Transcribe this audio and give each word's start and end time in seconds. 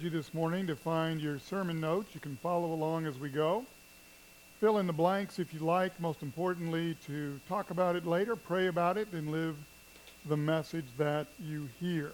you 0.00 0.08
this 0.08 0.32
morning 0.32 0.66
to 0.68 0.74
find 0.74 1.20
your 1.20 1.38
sermon 1.38 1.78
notes. 1.78 2.14
You 2.14 2.20
can 2.20 2.36
follow 2.36 2.72
along 2.72 3.04
as 3.04 3.18
we 3.18 3.28
go. 3.28 3.66
Fill 4.58 4.78
in 4.78 4.86
the 4.86 4.92
blanks 4.92 5.38
if 5.38 5.52
you 5.52 5.60
like. 5.60 6.00
Most 6.00 6.22
importantly, 6.22 6.96
to 7.06 7.38
talk 7.46 7.70
about 7.70 7.94
it 7.94 8.06
later, 8.06 8.34
pray 8.34 8.68
about 8.68 8.96
it, 8.96 9.08
and 9.12 9.30
live 9.30 9.54
the 10.26 10.36
message 10.36 10.86
that 10.96 11.26
you 11.44 11.68
hear. 11.78 12.12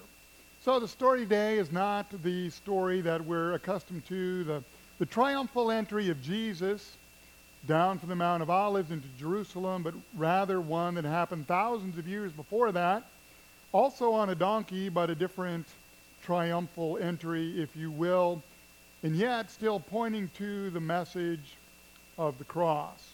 So 0.65 0.81
the 0.81 0.89
story 0.89 1.21
today 1.21 1.59
is 1.59 1.71
not 1.71 2.07
the 2.25 2.51
story 2.51 3.01
that 3.03 3.25
we're 3.25 3.53
accustomed 3.53 4.05
to, 4.07 4.43
the, 4.43 4.65
the 4.99 5.07
triumphal 5.07 5.71
entry 5.71 6.11
of 6.11 6.21
Jesus 6.21 6.97
down 7.69 8.01
from 8.01 8.09
the 8.09 8.17
Mount 8.17 8.43
of 8.43 8.51
Olives 8.51 8.91
into 8.91 9.07
Jerusalem, 9.21 9.85
but 9.85 9.95
rather 10.17 10.61
one 10.61 10.97
that 10.97 11.05
happened 11.05 11.47
thousands 11.47 11.97
of 11.97 12.09
years 12.09 12.33
before 12.33 12.73
that, 12.73 13.05
also 13.71 14.13
on 14.15 14.31
a 14.31 14.35
donkey, 14.35 14.89
but 14.89 15.11
a 15.11 15.15
different 15.15 15.67
triumphal 16.29 16.99
entry, 16.99 17.59
if 17.59 17.75
you 17.75 17.91
will, 17.91 18.43
and 19.03 19.17
yet 19.17 19.51
still 19.51 19.81
pointing 19.81 20.29
to 20.37 20.69
the 20.69 20.81
message 20.81 21.57
of 22.19 22.37
the 22.37 22.45
cross. 22.45 23.13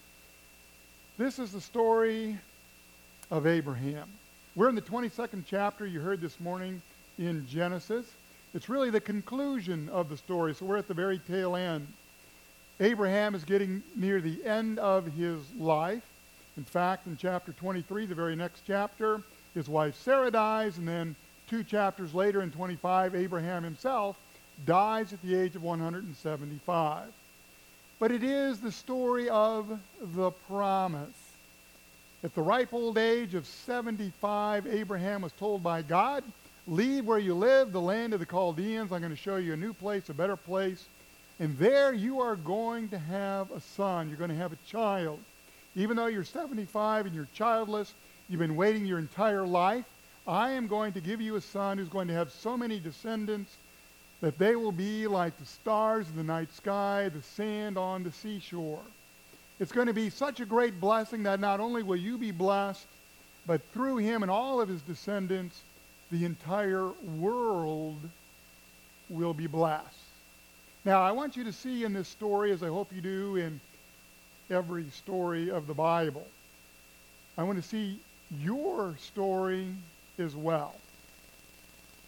This 1.17 1.39
is 1.39 1.53
the 1.53 1.61
story 1.61 2.37
of 3.31 3.47
Abraham. 3.47 4.09
We're 4.57 4.69
in 4.69 4.75
the 4.75 4.83
22nd 4.83 5.45
chapter 5.47 5.87
you 5.87 6.01
heard 6.01 6.21
this 6.21 6.41
morning 6.41 6.83
in 7.17 7.47
Genesis. 7.47 8.05
It's 8.53 8.69
really 8.69 8.91
the 8.91 9.01
conclusion 9.01 9.89
of 9.91 10.09
the 10.09 10.17
story, 10.17 10.53
so 10.53 10.67
we're 10.67 10.79
at 10.79 10.89
the 10.89 10.95
very 10.95 11.21
tail 11.21 11.55
end. 11.55 11.87
Abraham 12.81 13.37
is 13.37 13.45
getting 13.45 13.81
near 13.95 14.21
the 14.21 14.45
end 14.45 14.81
of 14.81 15.07
his 15.07 15.39
life. 15.57 16.03
In 16.57 16.65
fact, 16.65 17.07
in 17.07 17.17
chapter 17.17 17.53
23, 17.53 18.07
the 18.07 18.15
very 18.17 18.35
next 18.35 18.63
chapter, 18.67 19.23
his 19.55 19.69
wife 19.69 19.95
Sarah 20.03 20.33
dies, 20.33 20.79
and 20.79 20.89
then 20.89 21.15
two 21.49 21.65
chapters 21.65 22.15
later 22.15 22.43
in 22.43 22.51
25, 22.51 23.15
Abraham 23.15 23.63
himself 23.65 24.17
dies 24.67 25.13
at 25.13 25.23
the 25.23 25.35
age 25.35 25.57
of 25.57 25.63
175. 25.63 27.09
But 27.99 28.13
it 28.13 28.23
is 28.23 28.61
the 28.61 28.73
story 28.73 29.29
of 29.29 29.79
the 30.01 30.31
promise. 30.49 31.09
At 32.23 32.35
the 32.35 32.43
ripe 32.43 32.73
old 32.73 32.99
age 32.99 33.35
of 33.35 33.47
75, 33.47 34.67
Abraham 34.67 35.23
was 35.23 35.33
told 35.33 35.63
by 35.63 35.83
God, 35.83 36.25
Leave 36.67 37.05
where 37.05 37.19
you 37.19 37.35
live, 37.35 37.73
the 37.73 37.81
land 37.81 38.15
of 38.15 38.21
the 38.21 38.27
Chaldeans. 38.27 38.91
I'm 38.91 39.01
going 39.01 39.11
to 39.11 39.17
show 39.17 39.37
you 39.37 39.53
a 39.53 39.57
new 39.57 39.75
place, 39.75 40.09
a 40.09 40.15
better 40.15 40.37
place. 40.37 40.87
And 41.39 41.59
there 41.59 41.93
you 41.93 42.21
are 42.21 42.37
going 42.37 42.89
to 42.89 42.99
have 42.99 43.51
a 43.51 43.61
son. 43.61 44.09
You're 44.09 44.17
going 44.17 44.31
to 44.31 44.37
have 44.37 44.53
a 44.53 44.59
child. 44.67 45.21
Even 45.77 45.97
though 45.97 46.07
you're 46.07 46.25
75 46.25 47.05
and 47.07 47.15
you're 47.15 47.29
childless, 47.35 47.93
you've 48.29 48.41
been 48.41 48.57
waiting 48.57 48.87
your 48.87 48.99
entire 48.99 49.47
life. 49.47 49.85
I 50.27 50.53
am 50.53 50.67
going 50.67 50.93
to 50.95 51.01
give 51.01 51.21
you 51.21 51.37
a 51.37 51.41
son 51.41 51.79
who's 51.79 51.89
going 51.89 52.09
to 52.09 52.15
have 52.15 52.33
so 52.33 52.57
many 52.57 52.81
descendants 52.81 53.55
that 54.23 54.39
they 54.39 54.57
will 54.57 54.73
be 54.73 55.07
like 55.07 55.39
the 55.39 55.45
stars 55.45 56.09
in 56.09 56.17
the 56.17 56.23
night 56.23 56.53
sky, 56.55 57.11
the 57.11 57.23
sand 57.23 57.77
on 57.77 58.03
the 58.03 58.13
seashore. 58.13 58.81
It's 59.61 59.73
going 59.73 59.87
to 59.87 59.93
be 59.93 60.09
such 60.09 60.41
a 60.41 60.47
great 60.47 60.81
blessing 60.81 61.25
that 61.25 61.41
not 61.41 61.61
only 61.61 61.83
will 61.83 61.97
you 61.97 62.17
be 62.17 62.31
blessed, 62.31 62.87
but 63.47 63.61
through 63.73 63.99
him 63.99 64.23
and 64.23 64.31
all 64.31 64.61
of 64.61 64.69
his 64.69 64.81
descendants, 64.83 65.61
the 66.11 66.25
entire 66.25 66.89
world 67.19 67.99
will 69.11 69.35
be 69.35 69.47
blessed. 69.47 69.85
Now, 70.87 71.03
I 71.03 71.13
want 71.13 71.37
you 71.37 71.45
to 71.45 71.53
see 71.53 71.85
in 71.85 71.93
this 71.93 72.09
story, 72.09 72.51
as 72.51 72.63
I 72.63 72.69
hope 72.69 72.93
you 72.95 73.03
do 73.03 73.37
in 73.37 73.61
every 74.51 74.89
story 74.91 75.51
of 75.51 75.67
the 75.67 75.75
Bible, 75.75 76.27
I 77.37 77.43
want 77.43 77.63
to 77.63 77.69
see 77.69 78.01
your 78.41 78.97
story 78.99 79.69
as 80.19 80.35
well. 80.35 80.75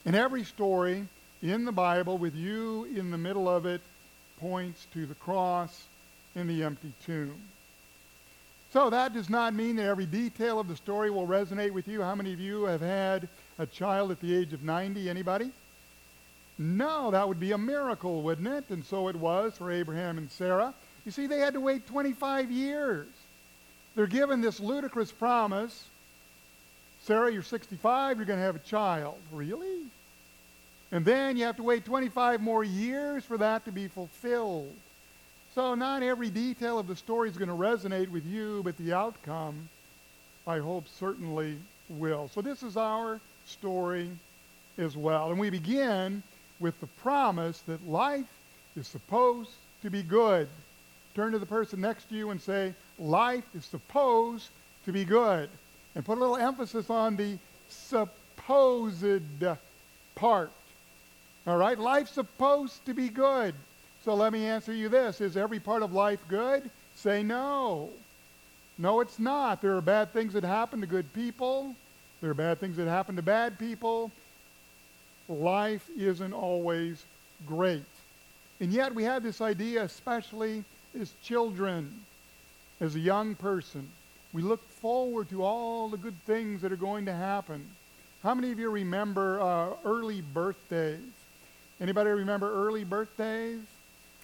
In 0.04 0.14
every 0.14 0.44
story 0.44 1.06
in 1.42 1.64
the 1.64 1.72
Bible, 1.72 2.18
with 2.18 2.34
you 2.34 2.84
in 2.84 3.10
the 3.10 3.18
middle 3.18 3.48
of 3.48 3.66
it, 3.66 3.80
points 4.40 4.86
to 4.92 5.06
the 5.06 5.14
cross 5.14 5.84
and 6.34 6.48
the 6.48 6.62
empty 6.64 6.92
tomb. 7.04 7.40
So 8.72 8.90
that 8.90 9.14
does 9.14 9.30
not 9.30 9.54
mean 9.54 9.76
that 9.76 9.86
every 9.86 10.06
detail 10.06 10.60
of 10.60 10.68
the 10.68 10.76
story 10.76 11.10
will 11.10 11.26
resonate 11.26 11.70
with 11.70 11.88
you. 11.88 12.02
How 12.02 12.14
many 12.14 12.32
of 12.32 12.40
you 12.40 12.64
have 12.64 12.80
had 12.80 13.28
a 13.58 13.66
child 13.66 14.10
at 14.10 14.20
the 14.20 14.36
age 14.36 14.52
of 14.52 14.62
90? 14.62 15.08
Anybody? 15.08 15.50
No, 16.58 17.10
that 17.10 17.28
would 17.28 17.40
be 17.40 17.52
a 17.52 17.58
miracle, 17.58 18.22
wouldn't 18.22 18.48
it? 18.48 18.64
And 18.70 18.84
so 18.84 19.08
it 19.08 19.16
was 19.16 19.54
for 19.56 19.70
Abraham 19.70 20.18
and 20.18 20.30
Sarah. 20.30 20.74
You 21.04 21.12
see, 21.12 21.26
they 21.26 21.38
had 21.38 21.54
to 21.54 21.60
wait 21.60 21.86
25 21.86 22.50
years. 22.50 23.08
They're 23.94 24.06
given 24.06 24.40
this 24.40 24.60
ludicrous 24.60 25.12
promise 25.12 25.84
Sarah, 27.06 27.32
you're 27.32 27.44
65, 27.44 28.16
you're 28.16 28.26
going 28.26 28.40
to 28.40 28.44
have 28.44 28.56
a 28.56 28.60
child. 28.60 29.16
Really? 29.30 29.82
And 30.90 31.04
then 31.04 31.36
you 31.36 31.44
have 31.44 31.56
to 31.56 31.62
wait 31.62 31.84
25 31.84 32.40
more 32.40 32.64
years 32.64 33.24
for 33.24 33.38
that 33.38 33.64
to 33.66 33.70
be 33.70 33.86
fulfilled. 33.86 34.74
So 35.54 35.76
not 35.76 36.02
every 36.02 36.30
detail 36.30 36.80
of 36.80 36.88
the 36.88 36.96
story 36.96 37.30
is 37.30 37.38
going 37.38 37.48
to 37.48 37.54
resonate 37.54 38.10
with 38.10 38.26
you, 38.26 38.60
but 38.64 38.76
the 38.76 38.92
outcome, 38.92 39.68
I 40.48 40.58
hope, 40.58 40.88
certainly 40.88 41.58
will. 41.88 42.28
So 42.34 42.42
this 42.42 42.64
is 42.64 42.76
our 42.76 43.20
story 43.46 44.10
as 44.76 44.96
well. 44.96 45.30
And 45.30 45.38
we 45.38 45.48
begin 45.48 46.24
with 46.58 46.78
the 46.80 46.88
promise 46.88 47.60
that 47.68 47.88
life 47.88 48.26
is 48.76 48.88
supposed 48.88 49.50
to 49.82 49.90
be 49.90 50.02
good. 50.02 50.48
Turn 51.14 51.30
to 51.32 51.38
the 51.38 51.46
person 51.46 51.80
next 51.80 52.08
to 52.08 52.16
you 52.16 52.30
and 52.30 52.42
say, 52.42 52.74
life 52.98 53.44
is 53.54 53.64
supposed 53.64 54.48
to 54.86 54.92
be 54.92 55.04
good 55.04 55.48
and 55.96 56.04
put 56.04 56.18
a 56.18 56.20
little 56.20 56.36
emphasis 56.36 56.90
on 56.90 57.16
the 57.16 57.38
supposed 57.70 59.04
part. 60.14 60.50
All 61.46 61.56
right? 61.56 61.78
Life's 61.78 62.12
supposed 62.12 62.84
to 62.84 62.92
be 62.92 63.08
good. 63.08 63.54
So 64.04 64.14
let 64.14 64.32
me 64.32 64.44
answer 64.46 64.74
you 64.74 64.90
this. 64.90 65.20
Is 65.22 65.36
every 65.36 65.58
part 65.58 65.82
of 65.82 65.92
life 65.94 66.20
good? 66.28 66.70
Say 66.96 67.22
no. 67.22 67.88
No, 68.78 69.00
it's 69.00 69.18
not. 69.18 69.62
There 69.62 69.74
are 69.74 69.80
bad 69.80 70.12
things 70.12 70.34
that 70.34 70.44
happen 70.44 70.82
to 70.82 70.86
good 70.86 71.10
people. 71.14 71.74
There 72.20 72.30
are 72.30 72.34
bad 72.34 72.60
things 72.60 72.76
that 72.76 72.88
happen 72.88 73.16
to 73.16 73.22
bad 73.22 73.58
people. 73.58 74.12
Life 75.30 75.88
isn't 75.96 76.34
always 76.34 77.02
great. 77.46 77.82
And 78.60 78.70
yet 78.70 78.94
we 78.94 79.04
have 79.04 79.22
this 79.22 79.40
idea, 79.40 79.82
especially 79.82 80.62
as 81.00 81.12
children, 81.22 82.04
as 82.80 82.94
a 82.96 83.00
young 83.00 83.34
person, 83.34 83.88
we 84.36 84.42
look 84.42 84.68
forward 84.68 85.30
to 85.30 85.42
all 85.42 85.88
the 85.88 85.96
good 85.96 86.22
things 86.26 86.60
that 86.60 86.70
are 86.70 86.76
going 86.76 87.06
to 87.06 87.12
happen. 87.14 87.66
How 88.22 88.34
many 88.34 88.52
of 88.52 88.58
you 88.58 88.68
remember 88.68 89.40
uh, 89.40 89.70
early 89.82 90.20
birthdays? 90.20 91.00
Anybody 91.80 92.10
remember 92.10 92.52
early 92.52 92.84
birthdays? 92.84 93.60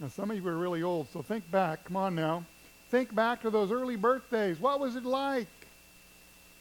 Now, 0.01 0.09
some 0.09 0.31
of 0.31 0.37
you 0.37 0.47
are 0.47 0.55
really 0.55 0.83
old, 0.83 1.09
so 1.15 1.23
think 1.23 1.51
back. 1.51 1.87
Come 1.87 1.97
on 1.97 2.15
now. 2.15 2.45
Think 2.91 3.15
back 3.15 3.41
to 3.41 3.49
those 3.49 3.73
early 3.73 3.97
birthdays. 3.97 4.61
What 4.61 4.81
was 4.81 4.97
it 4.97 5.07
like? 5.07 5.49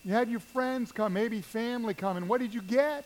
You 0.05 0.13
had 0.13 0.29
your 0.29 0.39
friends 0.39 0.93
come, 0.93 1.11
maybe 1.11 1.41
family 1.41 1.93
come, 1.93 2.15
and 2.15 2.29
what 2.29 2.39
did 2.39 2.53
you 2.53 2.61
get? 2.61 3.03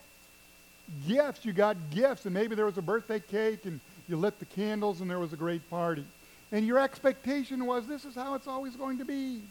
Gifts. 1.07 1.43
You 1.43 1.53
got 1.53 1.75
gifts, 1.89 2.25
and 2.25 2.35
maybe 2.35 2.53
there 2.53 2.67
was 2.67 2.77
a 2.77 2.83
birthday 2.83 3.19
cake, 3.19 3.65
and 3.65 3.79
you 4.07 4.15
lit 4.15 4.37
the 4.37 4.45
candles, 4.45 5.01
and 5.01 5.09
there 5.09 5.17
was 5.17 5.33
a 5.33 5.37
great 5.37 5.67
party. 5.71 6.05
And 6.51 6.67
your 6.67 6.77
expectation 6.77 7.65
was 7.65 7.87
this 7.87 8.05
is 8.05 8.13
how 8.13 8.35
it's 8.35 8.47
always 8.47 8.75
going 8.75 8.99
to 8.99 9.05
be. 9.05 9.41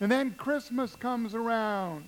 And 0.00 0.10
then 0.10 0.32
Christmas 0.32 0.96
comes 0.96 1.34
around, 1.34 2.04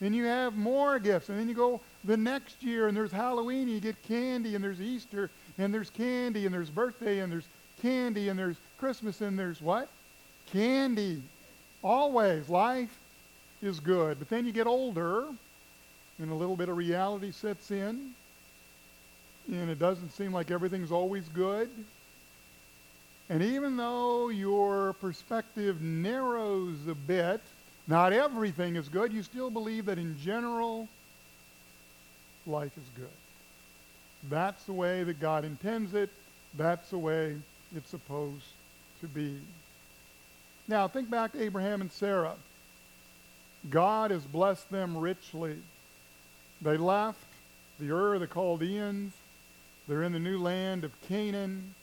and 0.00 0.14
you 0.14 0.24
have 0.24 0.56
more 0.56 0.98
gifts. 0.98 1.28
And 1.28 1.38
then 1.38 1.48
you 1.48 1.54
go 1.54 1.80
the 2.04 2.16
next 2.16 2.62
year, 2.62 2.88
and 2.88 2.96
there's 2.96 3.12
Halloween, 3.12 3.62
and 3.62 3.70
you 3.70 3.80
get 3.80 4.02
candy, 4.02 4.54
and 4.54 4.64
there's 4.64 4.80
Easter, 4.80 5.30
and 5.58 5.72
there's 5.72 5.90
candy, 5.90 6.46
and 6.46 6.54
there's 6.54 6.70
birthday, 6.70 7.20
and 7.20 7.32
there's 7.32 7.46
candy, 7.80 8.28
and 8.28 8.38
there's 8.38 8.56
Christmas, 8.78 9.20
and 9.20 9.38
there's 9.38 9.60
what? 9.60 9.88
Candy. 10.52 11.22
Always. 11.82 12.48
Life 12.48 12.96
is 13.62 13.78
good. 13.78 14.18
But 14.18 14.28
then 14.28 14.44
you 14.44 14.52
get 14.52 14.66
older, 14.66 15.26
and 16.18 16.30
a 16.30 16.34
little 16.34 16.56
bit 16.56 16.68
of 16.68 16.76
reality 16.76 17.30
sets 17.30 17.70
in, 17.70 18.12
and 19.48 19.70
it 19.70 19.78
doesn't 19.78 20.10
seem 20.12 20.32
like 20.32 20.50
everything's 20.50 20.90
always 20.90 21.28
good. 21.28 21.70
And 23.28 23.42
even 23.42 23.76
though 23.76 24.28
your 24.28 24.92
perspective 24.94 25.82
narrows 25.82 26.86
a 26.88 26.94
bit, 26.94 27.40
not 27.88 28.12
everything 28.12 28.76
is 28.76 28.88
good, 28.88 29.12
you 29.12 29.22
still 29.22 29.50
believe 29.50 29.86
that 29.86 29.98
in 29.98 30.16
general, 30.18 30.88
life 32.46 32.72
is 32.76 32.88
good. 32.96 33.08
That's 34.28 34.62
the 34.64 34.72
way 34.72 35.02
that 35.02 35.20
God 35.20 35.44
intends 35.44 35.94
it. 35.94 36.10
That's 36.56 36.90
the 36.90 36.98
way 36.98 37.36
it's 37.74 37.90
supposed 37.90 38.44
to 39.00 39.06
be. 39.06 39.40
Now, 40.68 40.88
think 40.88 41.10
back 41.10 41.32
to 41.32 41.42
Abraham 41.42 41.80
and 41.80 41.92
Sarah. 41.92 42.34
God 43.70 44.10
has 44.10 44.22
blessed 44.22 44.70
them 44.70 44.96
richly. 44.96 45.56
They 46.62 46.76
left 46.76 47.18
the 47.78 47.90
Ur 47.90 48.14
of 48.14 48.20
the 48.20 48.26
Chaldeans. 48.26 49.12
They're 49.86 50.02
in 50.02 50.12
the 50.12 50.18
new 50.18 50.38
land 50.38 50.82
of 50.84 50.92
Canaan. 51.02 51.74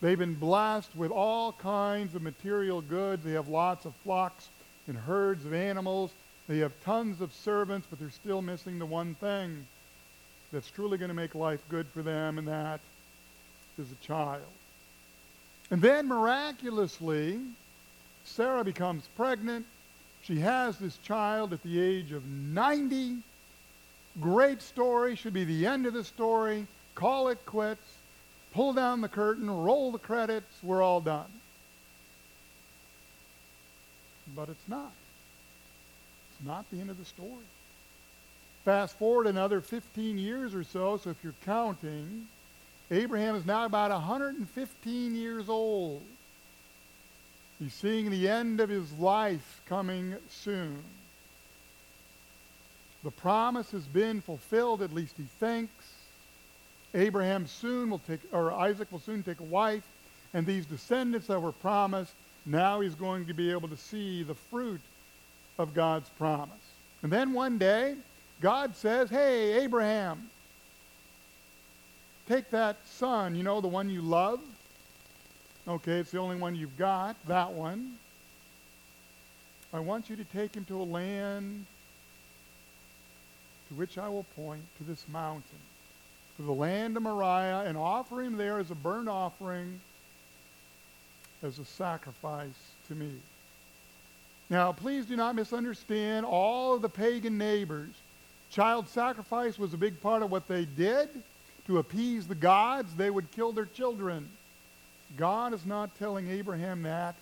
They've 0.00 0.18
been 0.18 0.34
blessed 0.34 0.94
with 0.94 1.10
all 1.10 1.52
kinds 1.52 2.14
of 2.14 2.22
material 2.22 2.80
goods. 2.82 3.24
They 3.24 3.32
have 3.32 3.48
lots 3.48 3.86
of 3.86 3.94
flocks 4.04 4.48
and 4.86 4.96
herds 4.96 5.44
of 5.46 5.54
animals. 5.54 6.10
They 6.48 6.58
have 6.58 6.72
tons 6.84 7.20
of 7.20 7.32
servants, 7.32 7.86
but 7.88 7.98
they're 7.98 8.10
still 8.10 8.42
missing 8.42 8.78
the 8.78 8.86
one 8.86 9.14
thing 9.16 9.66
that's 10.52 10.70
truly 10.70 10.98
going 10.98 11.08
to 11.08 11.14
make 11.14 11.34
life 11.34 11.60
good 11.68 11.86
for 11.88 12.02
them, 12.02 12.38
and 12.38 12.46
that 12.46 12.80
is 13.78 13.90
a 13.90 14.06
child. 14.06 14.42
And 15.70 15.82
then 15.82 16.06
miraculously, 16.06 17.40
Sarah 18.24 18.64
becomes 18.64 19.08
pregnant. 19.16 19.66
She 20.22 20.38
has 20.40 20.78
this 20.78 20.98
child 20.98 21.52
at 21.52 21.62
the 21.62 21.80
age 21.80 22.12
of 22.12 22.24
90. 22.26 23.16
Great 24.20 24.62
story. 24.62 25.16
Should 25.16 25.32
be 25.32 25.44
the 25.44 25.66
end 25.66 25.86
of 25.86 25.94
the 25.94 26.04
story. 26.04 26.66
Call 26.94 27.28
it 27.28 27.44
quits. 27.46 27.95
Pull 28.56 28.72
down 28.72 29.02
the 29.02 29.08
curtain. 29.08 29.50
Roll 29.50 29.92
the 29.92 29.98
credits. 29.98 30.50
We're 30.62 30.80
all 30.80 31.02
done. 31.02 31.30
But 34.34 34.48
it's 34.48 34.66
not. 34.66 34.92
It's 36.30 36.46
not 36.46 36.64
the 36.70 36.80
end 36.80 36.88
of 36.88 36.96
the 36.96 37.04
story. 37.04 37.44
Fast 38.64 38.98
forward 38.98 39.26
another 39.26 39.60
15 39.60 40.16
years 40.16 40.54
or 40.54 40.64
so, 40.64 40.96
so 40.96 41.10
if 41.10 41.22
you're 41.22 41.34
counting, 41.44 42.28
Abraham 42.90 43.36
is 43.36 43.44
now 43.44 43.66
about 43.66 43.90
115 43.90 45.14
years 45.14 45.50
old. 45.50 46.02
He's 47.58 47.74
seeing 47.74 48.10
the 48.10 48.26
end 48.26 48.60
of 48.60 48.70
his 48.70 48.90
life 48.94 49.60
coming 49.66 50.16
soon. 50.30 50.82
The 53.04 53.10
promise 53.10 53.70
has 53.72 53.84
been 53.84 54.22
fulfilled, 54.22 54.80
at 54.80 54.94
least 54.94 55.16
he 55.18 55.26
thinks. 55.38 55.95
Abraham 56.96 57.46
soon 57.46 57.90
will 57.90 58.00
take, 58.00 58.20
or 58.32 58.52
Isaac 58.52 58.90
will 58.90 59.00
soon 59.00 59.22
take 59.22 59.40
a 59.40 59.44
wife, 59.44 59.86
and 60.34 60.46
these 60.46 60.66
descendants 60.66 61.26
that 61.26 61.40
were 61.40 61.52
promised, 61.52 62.12
now 62.46 62.80
he's 62.80 62.94
going 62.94 63.26
to 63.26 63.34
be 63.34 63.50
able 63.50 63.68
to 63.68 63.76
see 63.76 64.22
the 64.22 64.34
fruit 64.34 64.80
of 65.58 65.74
God's 65.74 66.08
promise. 66.10 66.56
And 67.02 67.12
then 67.12 67.32
one 67.32 67.58
day, 67.58 67.96
God 68.40 68.74
says, 68.74 69.10
Hey, 69.10 69.64
Abraham, 69.64 70.30
take 72.28 72.50
that 72.50 72.76
son, 72.86 73.34
you 73.36 73.42
know, 73.42 73.60
the 73.60 73.68
one 73.68 73.90
you 73.90 74.00
love. 74.00 74.40
Okay, 75.68 75.98
it's 75.98 76.10
the 76.10 76.18
only 76.18 76.36
one 76.36 76.54
you've 76.54 76.76
got, 76.78 77.16
that 77.26 77.52
one. 77.52 77.94
I 79.72 79.80
want 79.80 80.08
you 80.08 80.16
to 80.16 80.24
take 80.24 80.54
him 80.54 80.64
to 80.66 80.80
a 80.80 80.84
land 80.84 81.66
to 83.68 83.74
which 83.74 83.98
I 83.98 84.08
will 84.08 84.24
point, 84.36 84.62
to 84.78 84.84
this 84.84 85.04
mountain, 85.08 85.58
to 86.36 86.42
the 86.42 86.52
land 86.52 86.96
of 86.96 87.02
Moriah, 87.02 87.64
and 87.66 87.76
offer 87.76 88.22
him 88.22 88.36
there 88.36 88.58
as 88.58 88.70
a 88.70 88.74
burnt 88.74 89.08
offering, 89.08 89.80
as 91.42 91.58
a 91.58 91.64
sacrifice 91.64 92.48
to 92.88 92.94
me. 92.94 93.10
Now, 94.48 94.72
please 94.72 95.06
do 95.06 95.16
not 95.16 95.34
misunderstand 95.34 96.24
all 96.26 96.74
of 96.74 96.82
the 96.82 96.88
pagan 96.88 97.36
neighbors. 97.38 97.90
Child 98.50 98.88
sacrifice 98.88 99.58
was 99.58 99.74
a 99.74 99.76
big 99.76 100.00
part 100.00 100.22
of 100.22 100.30
what 100.30 100.46
they 100.46 100.64
did. 100.64 101.08
To 101.66 101.78
appease 101.78 102.28
the 102.28 102.36
gods, 102.36 102.94
they 102.94 103.10
would 103.10 103.30
kill 103.32 103.52
their 103.52 103.66
children. 103.66 104.28
God 105.16 105.52
is 105.52 105.66
not 105.66 105.98
telling 105.98 106.28
Abraham 106.28 106.82
that. 106.84 107.16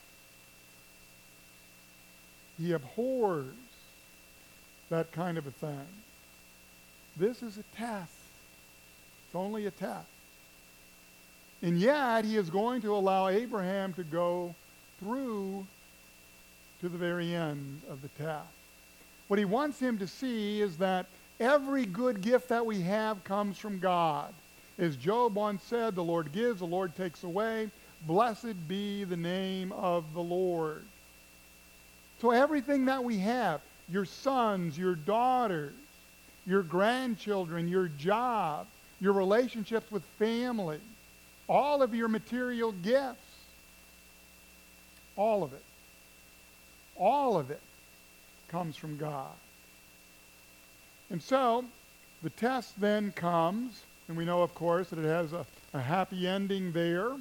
He 2.59 2.73
abhors 2.73 3.55
that 4.91 5.13
kind 5.13 5.39
of 5.39 5.47
a 5.47 5.51
thing. 5.51 5.87
This 7.17 7.43
is 7.43 7.57
a 7.57 7.63
test. 7.77 8.11
Only 9.35 9.67
a 9.67 9.71
test. 9.71 10.07
And 11.63 11.79
yet, 11.79 12.25
he 12.25 12.37
is 12.37 12.51
going 12.51 12.83
to 12.83 12.95
allow 12.95 13.29
Abraham 13.29 13.95
to 13.95 14.05
go 14.05 14.55
through 15.01 15.67
to 16.81 16.89
the 16.89 16.99
very 16.99 17.35
end 17.35 17.81
of 17.89 18.03
the 18.03 18.09
task. 18.23 18.49
What 19.29 19.39
he 19.39 19.45
wants 19.47 19.81
him 19.81 19.99
to 19.99 20.07
see 20.07 20.61
is 20.61 20.77
that 20.79 21.07
every 21.41 21.87
good 21.87 22.21
gift 22.21 22.51
that 22.51 22.67
we 22.67 22.83
have 22.83 23.25
comes 23.25 23.57
from 23.59 23.79
God. 23.79 24.33
As 24.79 24.97
Job 24.97 25.35
once 25.37 25.63
said, 25.63 25.95
the 25.95 26.05
Lord 26.05 26.33
gives, 26.33 26.59
the 26.59 26.67
Lord 26.67 26.95
takes 26.97 27.23
away. 27.23 27.71
Blessed 28.07 28.69
be 28.69 29.05
the 29.05 29.17
name 29.17 29.73
of 29.73 30.13
the 30.13 30.21
Lord. 30.21 30.85
So 32.21 32.31
everything 32.31 32.85
that 32.87 33.03
we 33.03 33.19
have, 33.19 33.61
your 33.89 34.05
sons, 34.05 34.77
your 34.77 34.95
daughters, 34.95 35.73
your 36.47 36.63
grandchildren, 36.63 37.69
your 37.69 37.89
job, 37.89 38.67
your 39.05 39.13
relationships 39.13 39.91
with 39.93 40.03
family, 40.19 40.81
all 41.49 41.83
of 41.83 41.95
your 41.95 42.09
material 42.09 42.73
gifts, 42.73 43.21
all 45.17 45.45
of 45.45 45.53
it 45.53 45.63
all 46.97 47.37
of 47.37 47.51
it 47.51 47.61
comes 48.49 48.77
from 48.77 48.97
God. 48.97 49.33
And 51.11 51.23
so 51.23 51.65
the 52.23 52.31
test 52.31 52.79
then 52.81 53.13
comes, 53.13 53.83
and 54.09 54.17
we 54.17 54.25
know, 54.25 54.43
of 54.43 54.55
course, 54.55 54.89
that 54.89 54.99
it 54.99 55.05
has 55.05 55.33
a, 55.33 55.45
a 55.73 55.81
happy 55.81 56.27
ending 56.27 56.73
there, 56.73 57.13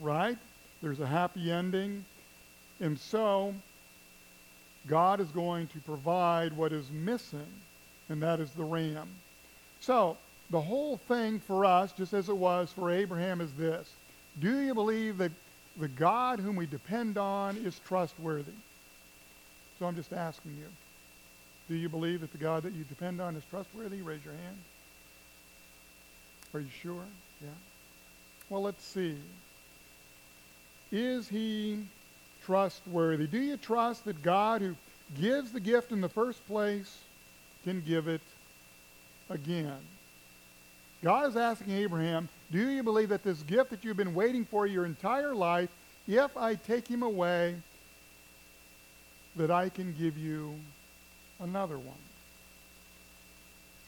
right? 0.00 0.38
There's 0.82 1.00
a 1.00 1.06
happy 1.06 1.50
ending. 1.50 2.04
And 2.80 2.98
so 2.98 3.54
God 4.86 5.20
is 5.20 5.28
going 5.28 5.68
to 5.68 5.78
provide 5.80 6.52
what 6.54 6.72
is 6.72 6.90
missing, 6.90 7.46
and 8.08 8.22
that 8.22 8.40
is 8.40 8.50
the 8.52 8.64
ram. 8.64 9.08
So 9.80 10.16
the 10.52 10.60
whole 10.60 10.98
thing 10.98 11.40
for 11.40 11.64
us, 11.64 11.92
just 11.92 12.12
as 12.12 12.28
it 12.28 12.36
was 12.36 12.70
for 12.70 12.90
Abraham, 12.90 13.40
is 13.40 13.50
this. 13.54 13.90
Do 14.38 14.60
you 14.60 14.74
believe 14.74 15.18
that 15.18 15.32
the 15.80 15.88
God 15.88 16.38
whom 16.38 16.56
we 16.56 16.66
depend 16.66 17.16
on 17.16 17.56
is 17.56 17.80
trustworthy? 17.86 18.52
So 19.78 19.86
I'm 19.86 19.96
just 19.96 20.12
asking 20.12 20.52
you, 20.58 20.66
do 21.68 21.74
you 21.74 21.88
believe 21.88 22.20
that 22.20 22.32
the 22.32 22.38
God 22.38 22.64
that 22.64 22.74
you 22.74 22.84
depend 22.84 23.20
on 23.20 23.34
is 23.34 23.42
trustworthy? 23.48 24.02
Raise 24.02 24.24
your 24.24 24.34
hand. 24.34 24.58
Are 26.52 26.60
you 26.60 26.68
sure? 26.82 27.04
Yeah. 27.40 27.48
Well, 28.50 28.60
let's 28.60 28.84
see. 28.84 29.16
Is 30.90 31.28
he 31.28 31.78
trustworthy? 32.44 33.26
Do 33.26 33.38
you 33.38 33.56
trust 33.56 34.04
that 34.04 34.22
God 34.22 34.60
who 34.60 34.76
gives 35.18 35.52
the 35.52 35.60
gift 35.60 35.92
in 35.92 36.02
the 36.02 36.10
first 36.10 36.46
place 36.46 36.98
can 37.64 37.80
give 37.80 38.06
it 38.06 38.20
again? 39.30 39.80
God 41.02 41.28
is 41.28 41.36
asking 41.36 41.72
Abraham, 41.72 42.28
do 42.50 42.70
you 42.70 42.82
believe 42.82 43.08
that 43.08 43.24
this 43.24 43.42
gift 43.42 43.70
that 43.70 43.84
you've 43.84 43.96
been 43.96 44.14
waiting 44.14 44.44
for 44.44 44.66
your 44.66 44.86
entire 44.86 45.34
life, 45.34 45.68
if 46.06 46.36
I 46.36 46.54
take 46.54 46.86
him 46.86 47.02
away, 47.02 47.56
that 49.36 49.50
I 49.50 49.68
can 49.68 49.94
give 49.98 50.18
you 50.18 50.54
another 51.40 51.78
one. 51.78 51.94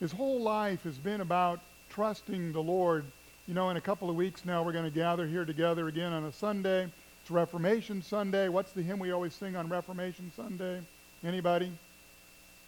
His 0.01 0.13
whole 0.13 0.41
life 0.41 0.83
has 0.85 0.99
been 0.99 1.21
about 1.21 1.61
trusting 1.91 2.53
the 2.53 2.63
Lord. 2.63 3.05
You 3.47 3.55
know, 3.55 3.71
in 3.71 3.77
a 3.77 3.81
couple 3.81 4.11
of 4.11 4.17
weeks 4.17 4.45
now, 4.45 4.63
we're 4.63 4.73
going 4.73 4.85
to 4.85 4.91
gather 4.91 5.27
here 5.27 5.45
together 5.45 5.89
again 5.89 6.13
on 6.13 6.25
a 6.25 6.33
Sunday. 6.33 6.89
It's 7.23 7.31
Reformation 7.31 8.03
Sunday. 8.03 8.49
What's 8.49 8.73
the 8.73 8.83
hymn 8.83 8.99
we 8.99 9.13
always 9.13 9.35
sing 9.35 9.55
on 9.57 9.69
Reformation 9.69 10.33
Sunday? 10.35 10.81
Anybody? 11.25 11.71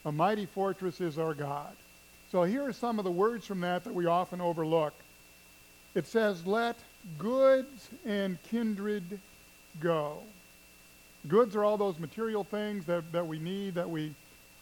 A 0.04 0.12
mighty 0.12 0.46
fortress 0.46 1.00
is 1.00 1.18
our 1.18 1.34
God. 1.34 1.74
So 2.32 2.42
here 2.42 2.66
are 2.66 2.72
some 2.72 2.98
of 2.98 3.04
the 3.04 3.10
words 3.10 3.46
from 3.46 3.60
that 3.60 3.84
that 3.84 3.94
we 3.94 4.06
often 4.06 4.40
overlook. 4.40 4.94
It 5.94 6.06
says, 6.06 6.46
Let 6.46 6.76
goods 7.18 7.88
and 8.04 8.42
kindred 8.44 9.20
go. 9.80 10.18
Goods 11.28 11.56
are 11.56 11.64
all 11.64 11.76
those 11.76 11.98
material 11.98 12.44
things 12.44 12.84
that, 12.86 13.10
that 13.12 13.26
we 13.26 13.38
need, 13.38 13.74
that 13.74 13.88
we, 13.88 14.14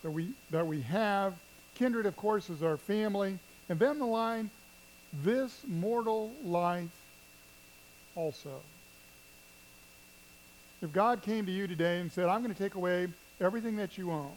that, 0.03 0.11
we, 0.11 0.33
that 0.51 0.67
we 0.67 0.81
have. 0.83 1.35
Kindred, 1.75 2.07
of 2.07 2.17
course, 2.17 2.51
is 2.51 2.63
our 2.63 2.77
family. 2.77 3.39
And 3.69 3.79
then 3.79 3.99
the 3.99 4.07
line, 4.07 4.51
this 5.23 5.63
mortal 5.67 6.33
life 6.45 6.91
also. 8.15 8.61
If 10.83 10.93
God 10.93 11.23
came 11.23 11.47
to 11.47 11.53
you 11.53 11.67
today 11.67 12.01
and 12.01 12.13
said, 12.13 12.29
I'm 12.29 12.43
going 12.43 12.55
to 12.55 12.63
take 12.63 12.75
away 12.75 13.09
everything 13.41 13.77
that 13.77 13.97
you 13.97 14.11
own, 14.11 14.33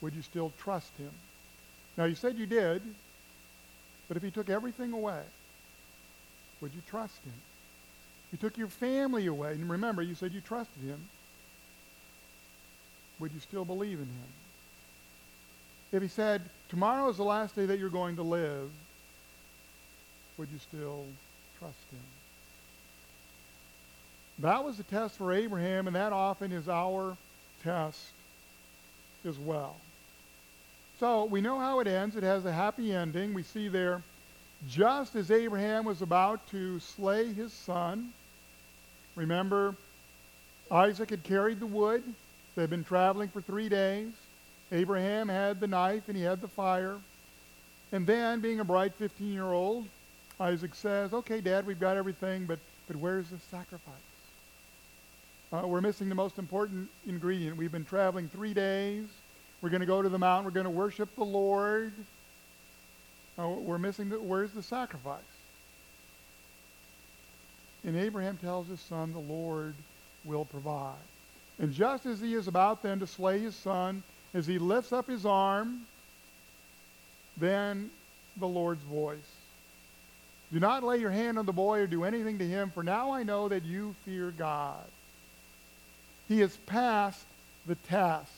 would 0.00 0.14
you 0.14 0.22
still 0.22 0.52
trust 0.62 0.96
him? 0.96 1.10
Now, 2.00 2.06
you 2.06 2.14
said 2.14 2.38
you 2.38 2.46
did, 2.46 2.80
but 4.08 4.16
if 4.16 4.22
he 4.22 4.30
took 4.30 4.48
everything 4.48 4.94
away, 4.94 5.20
would 6.62 6.72
you 6.72 6.80
trust 6.88 7.22
him? 7.26 7.34
He 8.30 8.38
took 8.38 8.56
your 8.56 8.68
family 8.68 9.26
away. 9.26 9.52
And 9.52 9.68
remember, 9.68 10.00
you 10.00 10.14
said 10.14 10.32
you 10.32 10.40
trusted 10.40 10.82
him. 10.82 10.98
Would 13.18 13.32
you 13.32 13.40
still 13.40 13.66
believe 13.66 13.98
in 13.98 14.06
him? 14.06 14.32
If 15.92 16.00
he 16.00 16.08
said, 16.08 16.40
tomorrow 16.70 17.10
is 17.10 17.18
the 17.18 17.22
last 17.22 17.54
day 17.54 17.66
that 17.66 17.78
you're 17.78 17.90
going 17.90 18.16
to 18.16 18.22
live, 18.22 18.70
would 20.38 20.48
you 20.50 20.58
still 20.58 21.04
trust 21.58 21.84
him? 21.92 22.00
That 24.38 24.64
was 24.64 24.78
the 24.78 24.84
test 24.84 25.18
for 25.18 25.34
Abraham, 25.34 25.86
and 25.86 25.94
that 25.96 26.14
often 26.14 26.50
is 26.50 26.66
our 26.66 27.14
test 27.62 28.00
as 29.26 29.38
well. 29.38 29.76
So 31.00 31.24
we 31.24 31.40
know 31.40 31.58
how 31.58 31.80
it 31.80 31.88
ends. 31.88 32.14
It 32.14 32.22
has 32.22 32.44
a 32.44 32.52
happy 32.52 32.92
ending. 32.92 33.34
We 33.34 33.42
see 33.42 33.68
there, 33.68 34.02
just 34.68 35.16
as 35.16 35.30
Abraham 35.30 35.84
was 35.84 36.02
about 36.02 36.46
to 36.50 36.78
slay 36.78 37.32
his 37.32 37.52
son, 37.52 38.12
Remember, 39.16 39.74
Isaac 40.70 41.10
had 41.10 41.22
carried 41.22 41.60
the 41.60 41.66
wood. 41.66 42.02
They 42.54 42.62
had 42.62 42.70
been 42.70 42.84
traveling 42.84 43.28
for 43.28 43.40
three 43.40 43.68
days. 43.68 44.12
Abraham 44.72 45.28
had 45.28 45.60
the 45.60 45.66
knife 45.66 46.04
and 46.08 46.16
he 46.16 46.22
had 46.22 46.40
the 46.40 46.48
fire. 46.48 46.96
And 47.92 48.06
then, 48.06 48.40
being 48.40 48.60
a 48.60 48.64
bright 48.64 48.94
15 48.94 49.32
year 49.32 49.44
old, 49.44 49.86
Isaac 50.38 50.74
says, 50.74 51.12
okay, 51.12 51.40
Dad, 51.40 51.66
we've 51.66 51.80
got 51.80 51.96
everything, 51.96 52.46
but, 52.46 52.60
but 52.86 52.96
where's 52.96 53.28
the 53.28 53.38
sacrifice? 53.50 53.94
Uh, 55.52 55.66
we're 55.66 55.80
missing 55.80 56.08
the 56.08 56.14
most 56.14 56.38
important 56.38 56.88
ingredient. 57.06 57.56
We've 57.56 57.72
been 57.72 57.84
traveling 57.84 58.28
three 58.28 58.54
days. 58.54 59.06
We're 59.62 59.70
going 59.70 59.80
to 59.80 59.86
go 59.86 60.00
to 60.00 60.08
the 60.08 60.18
mountain. 60.18 60.46
We're 60.46 60.52
going 60.52 60.64
to 60.64 60.70
worship 60.70 61.14
the 61.16 61.24
Lord. 61.24 61.92
Uh, 63.38 63.48
we're 63.48 63.78
missing 63.78 64.08
the, 64.08 64.20
where's 64.20 64.52
the 64.52 64.62
sacrifice? 64.62 65.20
And 67.84 67.96
Abraham 67.96 68.36
tells 68.36 68.68
his 68.68 68.80
son, 68.80 69.12
the 69.12 69.18
Lord 69.18 69.74
will 70.24 70.44
provide. 70.44 70.94
And 71.58 71.72
just 71.72 72.06
as 72.06 72.20
he 72.20 72.34
is 72.34 72.48
about 72.48 72.82
then 72.82 73.00
to 73.00 73.06
slay 73.06 73.38
his 73.38 73.54
son, 73.54 74.02
as 74.34 74.46
he 74.46 74.58
lifts 74.58 74.92
up 74.92 75.06
his 75.06 75.26
arm, 75.26 75.82
then 77.36 77.90
the 78.38 78.46
Lord's 78.46 78.82
voice. 78.82 79.18
Do 80.52 80.60
not 80.60 80.82
lay 80.82 80.98
your 80.98 81.10
hand 81.10 81.38
on 81.38 81.46
the 81.46 81.52
boy 81.52 81.80
or 81.80 81.86
do 81.86 82.04
anything 82.04 82.38
to 82.38 82.46
him, 82.46 82.70
for 82.70 82.82
now 82.82 83.12
I 83.12 83.22
know 83.22 83.48
that 83.48 83.64
you 83.64 83.94
fear 84.04 84.32
God. 84.36 84.84
He 86.28 86.40
has 86.40 86.56
passed 86.66 87.24
the 87.66 87.74
test. 87.74 88.32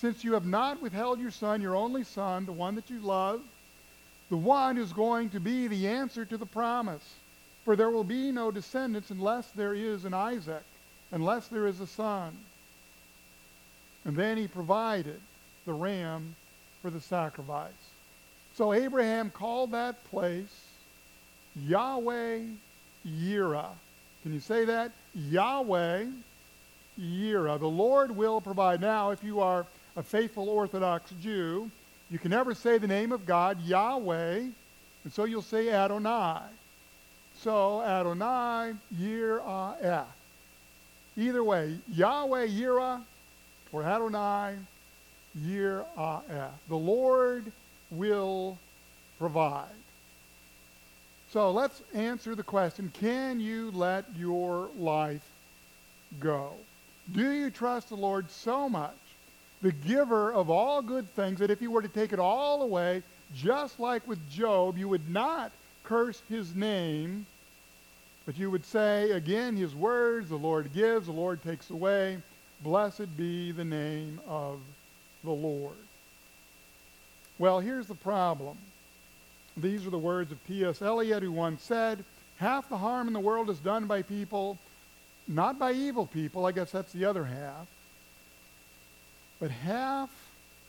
Since 0.00 0.22
you 0.22 0.34
have 0.34 0.46
not 0.46 0.80
withheld 0.80 1.18
your 1.18 1.32
son, 1.32 1.60
your 1.60 1.74
only 1.74 2.04
son, 2.04 2.46
the 2.46 2.52
one 2.52 2.76
that 2.76 2.88
you 2.88 3.00
love, 3.00 3.40
the 4.30 4.36
one 4.36 4.76
who's 4.76 4.92
going 4.92 5.30
to 5.30 5.40
be 5.40 5.66
the 5.66 5.88
answer 5.88 6.24
to 6.24 6.36
the 6.36 6.46
promise. 6.46 7.02
For 7.64 7.74
there 7.74 7.90
will 7.90 8.04
be 8.04 8.30
no 8.30 8.50
descendants 8.50 9.10
unless 9.10 9.48
there 9.48 9.74
is 9.74 10.04
an 10.04 10.14
Isaac, 10.14 10.62
unless 11.10 11.48
there 11.48 11.66
is 11.66 11.80
a 11.80 11.86
son. 11.86 12.36
And 14.04 14.16
then 14.16 14.36
he 14.36 14.46
provided 14.46 15.20
the 15.66 15.72
ram 15.72 16.36
for 16.80 16.90
the 16.90 17.00
sacrifice. 17.00 17.72
So 18.54 18.72
Abraham 18.72 19.30
called 19.30 19.72
that 19.72 20.02
place 20.04 20.64
Yahweh 21.56 22.40
Yireh. 23.06 23.70
Can 24.22 24.32
you 24.32 24.40
say 24.40 24.64
that? 24.64 24.92
Yahweh 25.14 26.06
Yireh. 27.00 27.58
The 27.58 27.66
Lord 27.66 28.16
will 28.16 28.40
provide. 28.40 28.80
Now, 28.80 29.10
if 29.10 29.22
you 29.22 29.40
are 29.40 29.66
a 29.98 30.02
faithful 30.02 30.48
Orthodox 30.48 31.10
Jew, 31.20 31.68
you 32.08 32.20
can 32.20 32.30
never 32.30 32.54
say 32.54 32.78
the 32.78 32.86
name 32.86 33.10
of 33.10 33.26
God, 33.26 33.60
Yahweh, 33.62 34.36
and 35.02 35.12
so 35.12 35.24
you'll 35.24 35.42
say 35.42 35.70
Adonai. 35.70 36.42
So 37.42 37.82
Adonai 37.82 38.74
Yireh. 38.96 40.04
Either 41.16 41.42
way, 41.42 41.78
Yahweh 41.88 42.46
Yireh 42.46 43.02
or 43.72 43.82
Adonai 43.82 44.54
Yireh. 45.36 46.50
The 46.68 46.76
Lord 46.76 47.50
will 47.90 48.56
provide. 49.18 49.66
So 51.32 51.50
let's 51.50 51.82
answer 51.92 52.36
the 52.36 52.44
question, 52.44 52.92
can 52.94 53.40
you 53.40 53.72
let 53.72 54.04
your 54.16 54.68
life 54.78 55.28
go? 56.20 56.52
Do 57.12 57.32
you 57.32 57.50
trust 57.50 57.88
the 57.88 57.96
Lord 57.96 58.30
so 58.30 58.68
much, 58.68 58.96
the 59.62 59.72
giver 59.72 60.32
of 60.32 60.50
all 60.50 60.82
good 60.82 61.08
things, 61.14 61.40
that 61.40 61.50
if 61.50 61.60
he 61.60 61.68
were 61.68 61.82
to 61.82 61.88
take 61.88 62.12
it 62.12 62.18
all 62.18 62.62
away, 62.62 63.02
just 63.34 63.80
like 63.80 64.06
with 64.06 64.30
Job, 64.30 64.78
you 64.78 64.88
would 64.88 65.10
not 65.10 65.52
curse 65.84 66.22
his 66.28 66.54
name, 66.54 67.26
but 68.26 68.38
you 68.38 68.50
would 68.50 68.64
say, 68.64 69.10
again, 69.12 69.56
his 69.56 69.74
words, 69.74 70.28
the 70.28 70.36
Lord 70.36 70.72
gives, 70.72 71.06
the 71.06 71.12
Lord 71.12 71.42
takes 71.42 71.70
away. 71.70 72.18
Blessed 72.62 73.16
be 73.16 73.52
the 73.52 73.64
name 73.64 74.20
of 74.26 74.60
the 75.24 75.30
Lord. 75.30 75.76
Well, 77.38 77.60
here's 77.60 77.86
the 77.86 77.94
problem. 77.94 78.58
These 79.56 79.86
are 79.86 79.90
the 79.90 79.98
words 79.98 80.32
of 80.32 80.44
T.S. 80.46 80.82
Eliot, 80.82 81.22
who 81.22 81.32
once 81.32 81.62
said, 81.62 82.04
Half 82.36 82.68
the 82.68 82.76
harm 82.76 83.06
in 83.06 83.12
the 83.12 83.20
world 83.20 83.50
is 83.50 83.58
done 83.58 83.86
by 83.86 84.02
people, 84.02 84.58
not 85.26 85.58
by 85.58 85.72
evil 85.72 86.06
people, 86.06 86.46
I 86.46 86.52
guess 86.52 86.70
that's 86.70 86.92
the 86.92 87.04
other 87.04 87.24
half, 87.24 87.66
but 89.40 89.50
half 89.50 90.10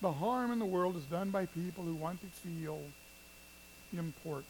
the 0.02 0.12
harm 0.12 0.52
in 0.52 0.60
the 0.60 0.66
world 0.66 0.96
is 0.96 1.04
done 1.04 1.30
by 1.30 1.46
people 1.48 1.84
who 1.84 1.94
want 1.94 2.20
to 2.22 2.28
feel 2.28 2.80
important. 3.98 4.46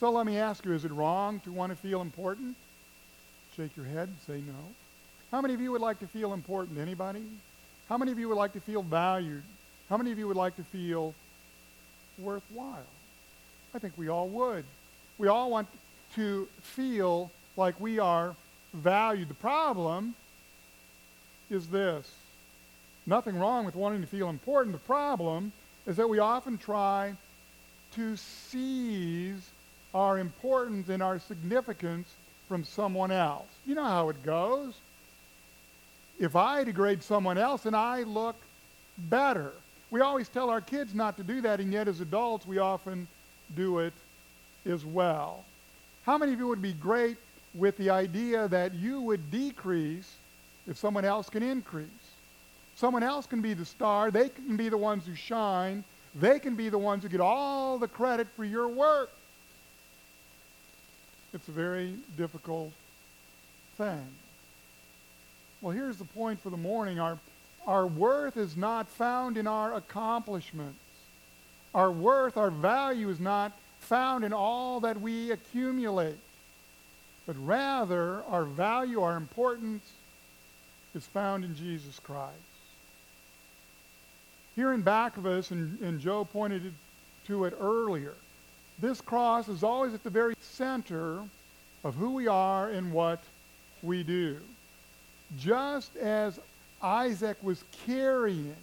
So 0.00 0.10
let 0.10 0.24
me 0.26 0.38
ask 0.38 0.64
you, 0.64 0.72
is 0.72 0.84
it 0.84 0.92
wrong 0.92 1.40
to 1.40 1.52
want 1.52 1.70
to 1.70 1.76
feel 1.76 2.00
important? 2.00 2.56
Shake 3.56 3.76
your 3.76 3.86
head 3.86 4.08
and 4.08 4.16
say 4.26 4.42
no. 4.46 4.54
How 5.30 5.40
many 5.40 5.54
of 5.54 5.60
you 5.60 5.72
would 5.72 5.80
like 5.80 6.00
to 6.00 6.06
feel 6.06 6.32
important? 6.32 6.78
Anybody? 6.78 7.22
How 7.88 7.98
many 7.98 8.10
of 8.10 8.18
you 8.18 8.28
would 8.28 8.38
like 8.38 8.54
to 8.54 8.60
feel 8.60 8.82
valued? 8.82 9.42
How 9.88 9.96
many 9.96 10.10
of 10.10 10.18
you 10.18 10.26
would 10.26 10.36
like 10.36 10.56
to 10.56 10.64
feel 10.64 11.14
worthwhile? 12.18 12.86
I 13.74 13.78
think 13.78 13.92
we 13.96 14.08
all 14.08 14.28
would. 14.28 14.64
We 15.18 15.28
all 15.28 15.50
want 15.50 15.68
to 16.14 16.48
feel 16.62 17.30
like 17.56 17.78
we 17.78 17.98
are 17.98 18.34
valued. 18.72 19.28
The 19.28 19.34
problem 19.34 20.14
is 21.50 21.66
this. 21.68 22.10
Nothing 23.06 23.36
wrong 23.36 23.64
with 23.64 23.74
wanting 23.74 24.00
to 24.00 24.06
feel 24.06 24.28
important. 24.28 24.74
The 24.74 24.80
problem 24.80 25.52
is 25.86 25.96
that 25.96 26.08
we 26.08 26.18
often 26.18 26.58
try 26.58 27.14
to 27.94 28.16
seize 28.16 29.50
our 29.94 30.18
importance 30.18 30.88
and 30.88 31.02
our 31.02 31.18
significance 31.18 32.08
from 32.48 32.64
someone 32.64 33.10
else. 33.10 33.48
You 33.66 33.74
know 33.74 33.84
how 33.84 34.08
it 34.08 34.22
goes. 34.22 34.74
If 36.18 36.36
I 36.36 36.64
degrade 36.64 37.02
someone 37.02 37.38
else 37.38 37.66
and 37.66 37.74
I 37.74 38.02
look 38.02 38.36
better. 38.98 39.52
We 39.90 40.00
always 40.00 40.28
tell 40.28 40.50
our 40.50 40.60
kids 40.60 40.94
not 40.94 41.16
to 41.16 41.24
do 41.24 41.40
that, 41.40 41.58
and 41.58 41.72
yet 41.72 41.88
as 41.88 42.00
adults 42.00 42.46
we 42.46 42.58
often 42.58 43.08
do 43.56 43.80
it 43.80 43.94
as 44.66 44.84
well. 44.84 45.44
How 46.04 46.18
many 46.18 46.32
of 46.32 46.38
you 46.38 46.46
would 46.46 46.62
be 46.62 46.74
great 46.74 47.16
with 47.54 47.76
the 47.76 47.90
idea 47.90 48.46
that 48.48 48.74
you 48.74 49.00
would 49.00 49.30
decrease 49.30 50.12
if 50.70 50.78
someone 50.78 51.04
else 51.04 51.28
can 51.28 51.42
increase? 51.42 51.88
Someone 52.76 53.02
else 53.02 53.26
can 53.26 53.42
be 53.42 53.52
the 53.52 53.66
star. 53.66 54.10
They 54.10 54.30
can 54.30 54.56
be 54.56 54.70
the 54.70 54.78
ones 54.78 55.04
who 55.04 55.14
shine. 55.14 55.84
They 56.14 56.38
can 56.38 56.54
be 56.54 56.70
the 56.70 56.78
ones 56.78 57.02
who 57.02 57.10
get 57.10 57.20
all 57.20 57.76
the 57.76 57.88
credit 57.88 58.28
for 58.36 58.44
your 58.44 58.68
work. 58.68 59.10
It's 61.34 61.46
a 61.48 61.52
very 61.52 61.94
difficult 62.16 62.72
thing. 63.76 64.06
Well, 65.60 65.72
here's 65.72 65.98
the 65.98 66.04
point 66.04 66.40
for 66.40 66.50
the 66.50 66.56
morning. 66.56 66.98
Our, 66.98 67.18
our 67.66 67.86
worth 67.86 68.36
is 68.36 68.56
not 68.56 68.88
found 68.88 69.36
in 69.36 69.46
our 69.46 69.74
accomplishments. 69.74 70.78
Our 71.74 71.90
worth, 71.90 72.36
our 72.36 72.50
value 72.50 73.10
is 73.10 73.20
not 73.20 73.52
found 73.80 74.24
in 74.24 74.32
all 74.32 74.80
that 74.80 75.00
we 75.00 75.32
accumulate. 75.32 76.18
But 77.26 77.36
rather, 77.44 78.22
our 78.28 78.44
value, 78.44 79.02
our 79.02 79.16
importance 79.16 79.84
is 80.94 81.06
found 81.06 81.44
in 81.44 81.54
Jesus 81.54 81.98
Christ. 81.98 82.34
Here 84.56 84.72
in 84.72 84.82
back 84.82 85.16
of 85.16 85.26
us, 85.26 85.50
and, 85.50 85.80
and 85.80 86.00
Joe 86.00 86.24
pointed 86.24 86.72
to 87.26 87.44
it 87.44 87.54
earlier, 87.60 88.14
this 88.80 89.00
cross 89.00 89.48
is 89.48 89.62
always 89.62 89.94
at 89.94 90.02
the 90.02 90.10
very 90.10 90.34
center 90.40 91.22
of 91.84 91.94
who 91.94 92.10
we 92.14 92.26
are 92.26 92.70
and 92.70 92.92
what 92.92 93.22
we 93.82 94.02
do. 94.02 94.38
Just 95.38 95.96
as 95.96 96.40
Isaac 96.82 97.36
was 97.42 97.62
carrying 97.86 98.56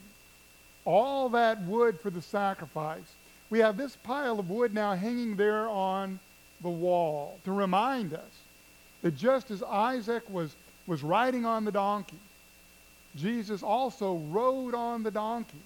all 0.86 1.29
that 1.29 1.62
wood 1.62 2.00
for 2.00 2.10
the 2.10 2.22
sacrifice, 2.22 3.13
we 3.50 3.60
have 3.60 3.77
this 3.77 3.96
pile 3.96 4.39
of 4.39 4.50
wood 4.50 4.74
now 4.74 4.93
hanging 4.96 5.36
there 5.36 5.67
on 5.69 6.19
the 6.62 6.69
wall 6.69 7.39
to 7.46 7.51
remind 7.51 8.13
us 8.13 8.41
that 9.01 9.15
just 9.15 9.51
as 9.51 9.63
Isaac 9.63 10.24
was, 10.29 10.55
was 10.88 11.03
riding 11.03 11.46
on 11.46 11.65
the 11.65 11.72
donkey, 11.72 12.17
Jesus 13.15 13.62
also 13.62 14.15
rode 14.15 14.74
on 14.74 15.03
the 15.03 15.12
donkey 15.12 15.62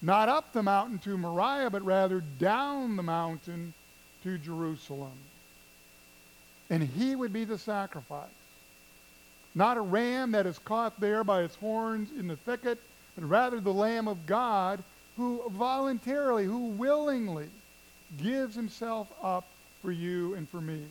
not 0.00 0.28
up 0.28 0.52
the 0.52 0.62
mountain 0.62 0.98
to 1.00 1.18
Moriah, 1.18 1.70
but 1.70 1.84
rather 1.84 2.22
down 2.38 2.96
the 2.96 3.02
mountain 3.02 3.74
to 4.22 4.38
Jerusalem. 4.38 5.18
And 6.70 6.82
he 6.82 7.16
would 7.16 7.32
be 7.32 7.44
the 7.44 7.58
sacrifice. 7.58 8.28
Not 9.54 9.76
a 9.76 9.80
ram 9.80 10.32
that 10.32 10.46
is 10.46 10.58
caught 10.58 11.00
there 11.00 11.24
by 11.24 11.42
its 11.42 11.56
horns 11.56 12.10
in 12.16 12.28
the 12.28 12.36
thicket, 12.36 12.78
but 13.16 13.24
rather 13.28 13.58
the 13.58 13.72
Lamb 13.72 14.06
of 14.06 14.26
God 14.26 14.82
who 15.16 15.42
voluntarily, 15.50 16.44
who 16.44 16.68
willingly 16.68 17.48
gives 18.22 18.54
himself 18.54 19.08
up 19.20 19.46
for 19.82 19.90
you 19.90 20.34
and 20.34 20.48
for 20.48 20.60
me. 20.60 20.84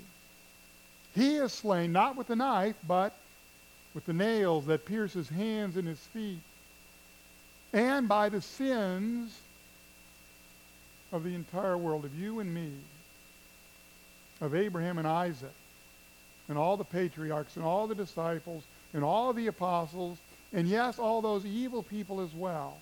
He 1.18 1.36
is 1.36 1.52
slain 1.52 1.92
not 1.92 2.16
with 2.16 2.30
a 2.30 2.36
knife, 2.36 2.76
but 2.88 3.16
with 3.94 4.06
the 4.06 4.14
nails 4.14 4.68
that 4.68 4.86
pierce 4.86 5.14
his 5.14 5.28
hands 5.28 5.76
and 5.76 5.88
his 5.88 6.00
feet 6.00 6.40
and 7.74 8.08
by 8.08 8.30
the 8.30 8.42
sins 8.42 9.38
of 11.12 11.24
the 11.24 11.34
entire 11.36 11.78
world, 11.78 12.06
of 12.06 12.18
you 12.18 12.40
and 12.40 12.54
me, 12.54 12.72
of 14.42 14.56
Abraham 14.56 14.98
and 14.98 15.08
Isaac, 15.08 15.54
and 16.50 16.58
all 16.58 16.78
the 16.78 16.84
patriarchs, 16.84 17.56
and 17.56 17.66
all 17.66 17.88
the 17.88 17.96
disciples, 17.96 18.64
and 18.94 19.04
all 19.04 19.34
the 19.34 19.48
apostles, 19.48 20.18
and 20.54 20.68
yes, 20.68 21.00
all 21.00 21.22
those 21.22 21.46
evil 21.46 21.84
people 21.84 22.22
as 22.22 22.34
well. 22.34 22.78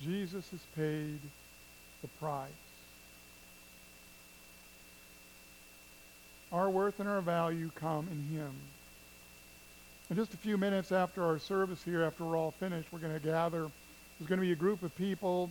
Jesus 0.00 0.48
has 0.50 0.60
paid 0.76 1.20
the 2.02 2.08
price. 2.20 2.50
Our 6.54 6.70
worth 6.70 7.00
and 7.00 7.08
our 7.08 7.20
value 7.20 7.68
come 7.74 8.06
in 8.12 8.38
him. 8.38 8.52
In 10.08 10.14
just 10.14 10.34
a 10.34 10.36
few 10.36 10.56
minutes 10.56 10.92
after 10.92 11.24
our 11.24 11.40
service 11.40 11.82
here, 11.82 12.04
after 12.04 12.24
we're 12.24 12.36
all 12.36 12.52
finished, 12.52 12.92
we're 12.92 13.00
going 13.00 13.12
to 13.12 13.18
gather. 13.18 13.62
There's 14.18 14.28
going 14.28 14.38
to 14.38 14.46
be 14.46 14.52
a 14.52 14.56
group 14.56 14.84
of 14.84 14.96
people 14.96 15.50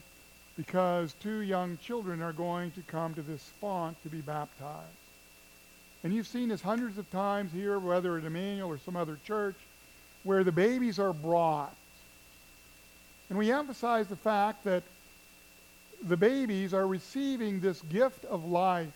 because 0.56 1.14
two 1.22 1.42
young 1.42 1.78
children 1.80 2.22
are 2.22 2.32
going 2.32 2.72
to 2.72 2.82
come 2.84 3.14
to 3.16 3.22
this 3.22 3.44
font 3.60 4.02
to 4.04 4.10
be 4.10 4.22
baptized. 4.22 4.88
And 6.06 6.14
you've 6.14 6.28
seen 6.28 6.48
this 6.48 6.62
hundreds 6.62 6.98
of 6.98 7.12
times 7.12 7.52
here, 7.52 7.78
whether 7.80 8.18
at 8.18 8.24
Emmanuel 8.24 8.70
or 8.70 8.78
some 8.78 8.96
other 8.96 9.20
church, 9.28 9.58
where 10.24 10.46
the 10.46 10.54
babies 10.54 11.00
are 11.00 11.12
brought. 11.12 11.76
And 13.30 13.38
we 13.38 13.52
emphasize 13.52 14.08
the 14.08 14.16
fact 14.16 14.64
that 14.64 14.84
the 16.02 16.16
babies 16.16 16.74
are 16.74 16.88
receiving 16.88 17.60
this 17.60 17.82
gift 17.82 18.24
of 18.24 18.46
life. 18.46 18.94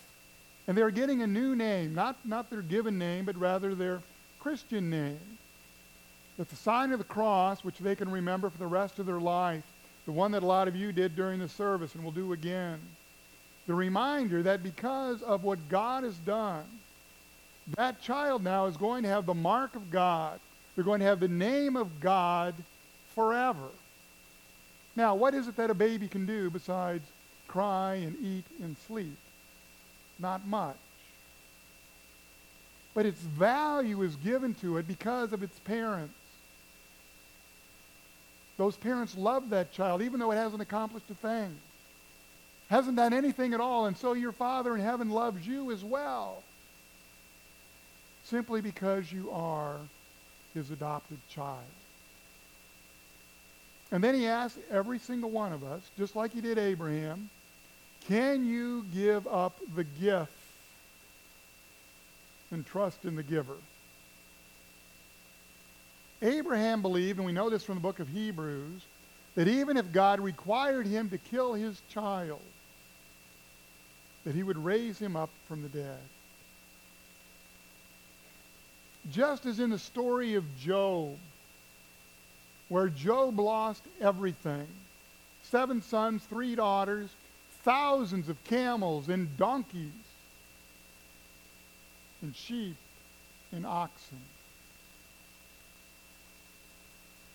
And 0.68 0.78
they're 0.78 0.92
getting 0.92 1.22
a 1.22 1.28
new 1.28 1.56
name, 1.56 1.96
not, 1.96 2.18
not 2.26 2.50
their 2.50 2.62
given 2.62 2.98
name, 2.98 3.26
but 3.26 3.38
rather 3.38 3.74
their 3.74 4.02
Christian 4.40 4.90
name. 4.90 5.20
That 6.38 6.50
the 6.50 6.56
sign 6.56 6.92
of 6.92 7.00
the 7.00 7.06
cross, 7.06 7.64
which 7.64 7.80
they 7.80 7.96
can 7.96 8.12
remember 8.12 8.50
for 8.50 8.58
the 8.58 8.68
rest 8.68 9.00
of 9.00 9.06
their 9.06 9.20
life, 9.20 9.64
the 10.06 10.12
one 10.12 10.32
that 10.32 10.44
a 10.44 10.46
lot 10.46 10.68
of 10.68 10.76
you 10.76 10.92
did 10.92 11.16
during 11.16 11.40
the 11.40 11.50
service 11.50 11.96
and 11.96 12.04
will 12.04 12.12
do 12.12 12.34
again, 12.34 12.80
the 13.66 13.74
reminder 13.74 14.44
that 14.44 14.64
because 14.64 15.22
of 15.22 15.44
what 15.44 15.70
God 15.70 16.04
has 16.04 16.16
done, 16.18 16.64
that 17.76 18.02
child 18.02 18.44
now 18.44 18.66
is 18.66 18.78
going 18.78 19.04
to 19.04 19.10
have 19.10 19.26
the 19.26 19.34
mark 19.34 19.76
of 19.76 19.92
God. 19.92 20.40
They're 20.76 20.86
going 20.86 21.02
to 21.02 21.06
have 21.06 21.20
the 21.20 21.28
name 21.28 21.76
of 21.76 22.00
God 22.00 22.54
forever. 23.14 23.68
Now, 24.96 25.16
what 25.16 25.34
is 25.34 25.48
it 25.48 25.58
that 25.58 25.70
a 25.70 25.74
baby 25.74 26.08
can 26.08 26.26
do 26.26 26.50
besides 26.50 27.06
cry 27.48 27.96
and 27.96 28.16
eat 28.24 28.46
and 28.62 28.78
sleep? 28.88 29.18
Not 30.20 30.48
much. 30.48 30.78
But 32.94 33.06
its 33.06 33.20
value 33.20 34.02
is 34.02 34.16
given 34.18 34.56
to 34.56 34.78
it 34.78 34.88
because 34.88 35.32
of 35.32 35.44
its 35.44 35.58
parents. 35.60 36.14
Those 38.58 38.76
parents 38.76 39.16
love 39.16 39.52
that 39.52 39.72
child, 39.72 40.02
even 40.02 40.20
though 40.20 40.32
it 40.32 40.38
hasn't 40.38 40.62
accomplished 40.62 41.10
a 41.12 41.14
thing. 41.14 41.56
Hasn't 42.70 42.98
done 42.98 43.14
anything 43.14 43.54
at 43.54 43.62
all, 43.62 43.86
and 43.86 43.96
so 43.96 44.14
your 44.14 44.32
Father 44.32 44.76
in 44.76 44.82
heaven 44.82 45.10
loves 45.12 45.46
you 45.46 45.72
as 45.72 45.84
well. 45.84 46.42
Simply 48.24 48.62
because 48.62 49.12
you 49.12 49.30
are 49.32 49.78
his 50.54 50.72
adopted 50.72 51.20
child. 51.30 51.60
And 53.92 54.04
then 54.04 54.16
he 54.16 54.28
asks 54.28 54.58
every 54.70 55.00
single 55.00 55.30
one 55.30 55.54
of 55.54 55.64
us, 55.64 55.82
just 55.98 56.16
like 56.16 56.34
he 56.34 56.42
did 56.42 56.58
Abraham, 56.58 57.30
can 58.08 58.46
you 58.46 58.86
give 58.94 59.28
up 59.28 59.60
the 59.76 59.84
gift 59.84 60.32
and 62.52 62.66
trust 62.66 63.04
in 63.06 63.16
the 63.16 63.24
giver? 63.24 63.58
Abraham 66.22 66.82
believed, 66.82 67.20
and 67.20 67.26
we 67.26 67.32
know 67.32 67.50
this 67.50 67.64
from 67.64 67.76
the 67.76 67.82
book 67.82 68.00
of 68.00 68.08
Hebrews, 68.08 68.82
that 69.36 69.48
even 69.48 69.78
if 69.78 69.92
God 69.92 70.20
required 70.20 70.88
him 70.88 71.10
to 71.10 71.18
kill 71.18 71.54
his 71.54 71.80
child, 71.90 72.42
that 74.26 74.34
he 74.34 74.42
would 74.42 74.58
raise 74.58 74.98
him 74.98 75.16
up 75.16 75.30
from 75.48 75.62
the 75.62 75.70
dead. 75.70 76.00
Just 79.12 79.46
as 79.46 79.60
in 79.60 79.70
the 79.70 79.80
story 79.80 80.34
of 80.34 80.44
Job, 80.58 81.18
where 82.70 82.90
Job 82.90 83.40
lost 83.40 83.84
everything 84.02 84.68
seven 85.44 85.82
sons, 85.82 86.24
three 86.24 86.56
daughters, 86.56 87.10
thousands 87.68 88.30
of 88.30 88.42
camels 88.46 89.10
and 89.10 89.36
donkeys, 89.36 89.92
and 92.22 92.34
sheep 92.34 92.78
and 93.52 93.66
oxen. 93.66 94.22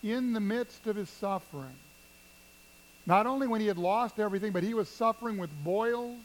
In 0.02 0.33
the 0.33 0.40
midst 0.40 0.87
of 0.87 0.96
his 0.96 1.11
suffering, 1.11 1.76
not 3.04 3.26
only 3.26 3.46
when 3.46 3.61
he 3.61 3.66
had 3.66 3.76
lost 3.76 4.18
everything, 4.18 4.52
but 4.52 4.62
he 4.62 4.72
was 4.72 4.88
suffering 4.88 5.37
with 5.37 5.50
boils, 5.62 6.16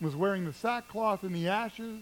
was 0.00 0.14
wearing 0.14 0.44
the 0.44 0.52
sackcloth 0.52 1.24
and 1.24 1.34
the 1.34 1.48
ashes. 1.48 1.98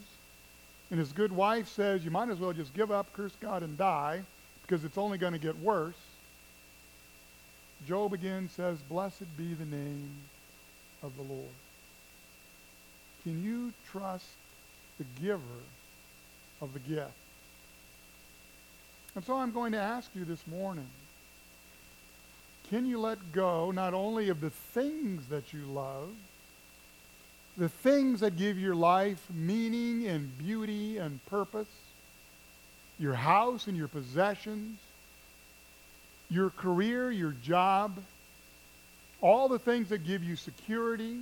And 0.91 1.01
his 1.01 1.13
good 1.13 1.33
wife 1.33 1.69
says, 1.69 2.05
You 2.05 2.11
might 2.11 2.29
as 2.29 2.39
well 2.39 2.53
just 2.53 2.75
give 2.75 2.91
up, 2.91 3.11
curse 3.15 3.33
God, 3.41 3.63
and 3.63 3.79
die, 3.79 4.21
because 4.61 4.85
it's 4.85 4.99
only 4.99 5.17
going 5.17 5.33
to 5.33 5.39
get 5.39 5.59
worse. 5.61 5.95
Job 7.89 8.13
again 8.13 8.51
says, 8.55 8.77
Blessed 8.91 9.35
be 9.39 9.55
the 9.55 9.65
name 9.65 10.11
of 11.03 11.17
the 11.17 11.23
Lord. 11.23 11.49
Can 13.23 13.43
you 13.43 13.73
trust 13.91 14.27
the 14.99 15.05
giver 15.21 15.41
of 16.61 16.73
the 16.73 16.79
gift? 16.79 17.11
And 19.15 19.25
so 19.25 19.35
I'm 19.37 19.51
going 19.51 19.73
to 19.73 19.79
ask 19.79 20.11
you 20.15 20.25
this 20.25 20.47
morning, 20.47 20.87
can 22.71 22.87
you 22.87 23.01
let 23.01 23.33
go 23.33 23.71
not 23.71 23.95
only 23.95 24.29
of 24.29 24.41
the 24.41 24.51
things 24.51 25.27
that 25.29 25.53
you 25.53 25.61
love, 25.61 26.11
the 27.57 27.69
things 27.69 28.21
that 28.21 28.37
give 28.37 28.59
your 28.59 28.75
life 28.75 29.25
meaning 29.33 30.07
and 30.07 30.37
beauty 30.39 30.99
and 30.99 31.25
purpose, 31.27 31.69
your 32.99 33.15
house 33.15 33.67
and 33.67 33.77
your 33.77 33.89
possessions, 33.89 34.79
your 36.29 36.51
career, 36.51 37.11
your 37.11 37.33
job, 37.43 37.97
all 39.21 39.49
the 39.49 39.59
things 39.59 39.89
that 39.89 40.05
give 40.05 40.23
you 40.23 40.37
security 40.37 41.19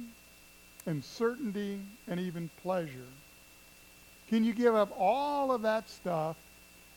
and 0.87 1.05
certainty 1.05 1.81
and 2.09 2.21
even 2.21 2.51
pleasure. 2.63 3.09
Can 4.29 4.45
you 4.45 4.53
give 4.53 4.75
up 4.75 4.93
all 4.99 5.53
of 5.53 5.63
that 5.63 5.89
stuff 5.89 6.37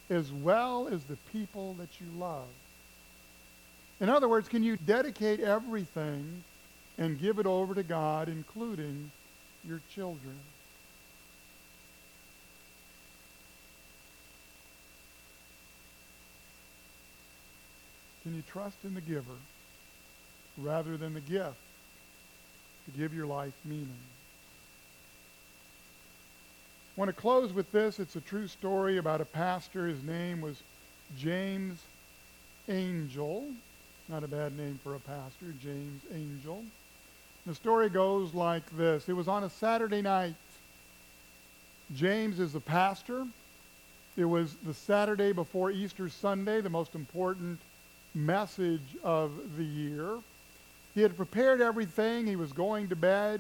as 0.10 0.32
well 0.32 0.88
as 0.88 1.04
the 1.04 1.18
people 1.32 1.74
that 1.76 1.90
you 2.00 2.08
love? 2.18 2.48
In 4.00 4.10
other 4.10 4.28
words, 4.28 4.48
can 4.48 4.64
you 4.64 4.78
dedicate 4.78 5.40
everything 5.40 6.44
and 6.98 7.20
give 7.20 7.40
it 7.40 7.46
over 7.46 7.76
to 7.76 7.84
God, 7.84 8.28
including 8.28 9.12
your 9.68 9.82
children? 9.94 10.38
Can 18.24 18.36
you 18.36 18.44
trust 18.52 18.78
in 18.84 18.94
the 18.94 19.02
giver 19.02 19.24
rather 20.58 20.98
than 20.98 21.14
the 21.14 21.22
gift 21.22 21.58
to 22.86 22.92
give 22.98 23.14
your 23.14 23.26
life 23.26 23.54
meaning? 23.66 23.88
I 26.96 27.00
want 27.00 27.10
to 27.10 27.22
close 27.22 27.54
with 27.54 27.72
this. 27.72 28.00
It's 28.00 28.16
a 28.16 28.22
true 28.22 28.48
story 28.48 28.98
about 28.98 29.22
a 29.22 29.26
pastor. 29.26 29.86
His 29.86 30.02
name 30.04 30.42
was 30.42 30.62
James 31.18 31.80
Angell. 32.68 33.46
Not 34.10 34.24
a 34.24 34.28
bad 34.28 34.58
name 34.58 34.80
for 34.84 34.96
a 34.96 35.00
pastor, 35.00 35.54
James 35.62 36.02
Angell. 36.14 36.64
The 37.46 37.54
story 37.54 37.90
goes 37.90 38.34
like 38.34 38.68
this. 38.76 39.08
It 39.08 39.14
was 39.14 39.28
on 39.28 39.44
a 39.44 39.50
Saturday 39.50 40.02
night. 40.02 40.36
James 41.96 42.40
is 42.40 42.54
the 42.54 42.60
pastor. 42.60 43.26
It 44.18 44.26
was 44.26 44.56
the 44.66 44.74
Saturday 44.74 45.32
before 45.32 45.70
Easter 45.70 46.10
Sunday, 46.10 46.62
the 46.62 46.70
most 46.70 46.96
important 46.96 47.60
message 48.16 48.96
of 49.04 49.32
the 49.56 49.64
year. 49.64 50.18
He 50.98 51.04
had 51.04 51.16
prepared 51.16 51.62
everything. 51.62 52.26
He 52.26 52.36
was 52.36 52.52
going 52.52 52.90
to 52.90 52.96
bed. 52.96 53.40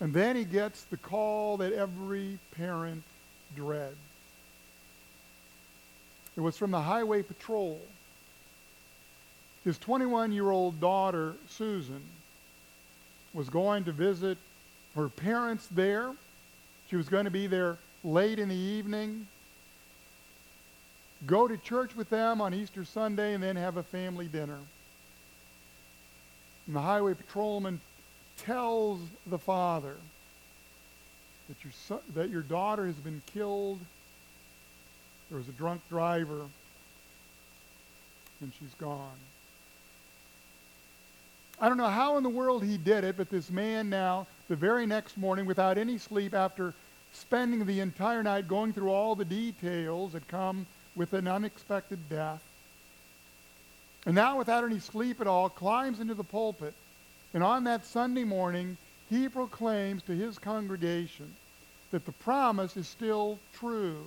And 0.00 0.12
then 0.12 0.34
he 0.34 0.42
gets 0.42 0.82
the 0.82 0.96
call 0.96 1.58
that 1.58 1.72
every 1.72 2.40
parent 2.50 3.04
dreads. 3.54 3.94
It 6.36 6.40
was 6.40 6.56
from 6.56 6.72
the 6.72 6.80
highway 6.80 7.22
patrol. 7.22 7.80
His 9.62 9.78
21-year-old 9.78 10.80
daughter, 10.80 11.34
Susan, 11.48 12.02
was 13.32 13.48
going 13.48 13.84
to 13.84 13.92
visit 13.92 14.36
her 14.96 15.08
parents 15.08 15.68
there. 15.70 16.10
She 16.90 16.96
was 16.96 17.08
going 17.08 17.26
to 17.26 17.30
be 17.30 17.46
there 17.46 17.76
late 18.02 18.40
in 18.40 18.48
the 18.48 18.56
evening 18.56 19.28
go 21.24 21.48
to 21.48 21.56
church 21.56 21.96
with 21.96 22.10
them 22.10 22.40
on 22.40 22.54
Easter 22.54 22.84
Sunday, 22.84 23.34
and 23.34 23.42
then 23.42 23.56
have 23.56 23.76
a 23.76 23.82
family 23.82 24.26
dinner. 24.26 24.58
And 26.68 26.76
the 26.76 26.82
highway 26.82 27.14
patrolman 27.14 27.80
tells 28.36 29.00
the 29.26 29.38
father 29.38 29.96
that 31.48 31.64
your, 31.64 31.72
son, 31.72 32.00
that 32.14 32.28
your 32.28 32.42
daughter 32.42 32.86
has 32.86 32.94
been 32.96 33.22
killed. 33.32 33.80
There 35.30 35.38
was 35.38 35.48
a 35.48 35.52
drunk 35.52 35.80
driver, 35.88 36.42
and 38.42 38.52
she's 38.58 38.74
gone. 38.78 39.16
I 41.58 41.68
don't 41.68 41.78
know 41.78 41.86
how 41.86 42.18
in 42.18 42.22
the 42.22 42.28
world 42.28 42.62
he 42.62 42.76
did 42.76 43.02
it, 43.02 43.16
but 43.16 43.30
this 43.30 43.50
man 43.50 43.88
now, 43.88 44.26
the 44.48 44.54
very 44.54 44.86
next 44.86 45.16
morning, 45.16 45.46
without 45.46 45.78
any 45.78 45.96
sleep, 45.96 46.34
after 46.34 46.74
spending 47.14 47.64
the 47.64 47.80
entire 47.80 48.22
night 48.22 48.46
going 48.46 48.74
through 48.74 48.90
all 48.90 49.16
the 49.16 49.24
details 49.24 50.12
that 50.12 50.28
come 50.28 50.66
with 50.94 51.14
an 51.14 51.26
unexpected 51.26 51.98
death. 52.10 52.42
And 54.06 54.14
now, 54.14 54.38
without 54.38 54.64
any 54.64 54.78
sleep 54.78 55.20
at 55.20 55.26
all, 55.26 55.48
climbs 55.48 56.00
into 56.00 56.14
the 56.14 56.24
pulpit 56.24 56.74
And 57.34 57.42
on 57.42 57.64
that 57.64 57.84
Sunday 57.84 58.24
morning, 58.24 58.76
he 59.10 59.28
proclaims 59.28 60.02
to 60.04 60.12
his 60.12 60.38
congregation 60.38 61.34
that 61.90 62.04
the 62.04 62.12
promise 62.12 62.76
is 62.76 62.86
still 62.86 63.38
true, 63.54 64.04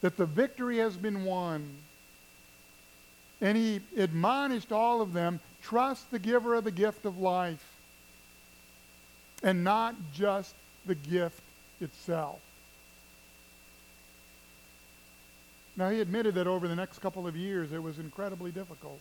that 0.00 0.16
the 0.16 0.26
victory 0.26 0.78
has 0.78 0.96
been 0.96 1.24
won. 1.24 1.68
And 3.40 3.56
he 3.56 3.80
admonished 3.96 4.72
all 4.72 5.00
of 5.00 5.12
them 5.12 5.40
trust 5.62 6.10
the 6.10 6.18
giver 6.18 6.54
of 6.54 6.64
the 6.64 6.70
gift 6.70 7.04
of 7.04 7.18
life 7.18 7.64
and 9.42 9.62
not 9.62 9.94
just 10.14 10.54
the 10.86 10.94
gift 10.94 11.40
itself. 11.80 12.40
Now, 15.76 15.90
he 15.90 16.00
admitted 16.00 16.34
that 16.36 16.46
over 16.46 16.68
the 16.68 16.76
next 16.76 17.00
couple 17.00 17.26
of 17.26 17.36
years 17.36 17.72
it 17.72 17.82
was 17.82 17.98
incredibly 17.98 18.50
difficult, 18.50 18.98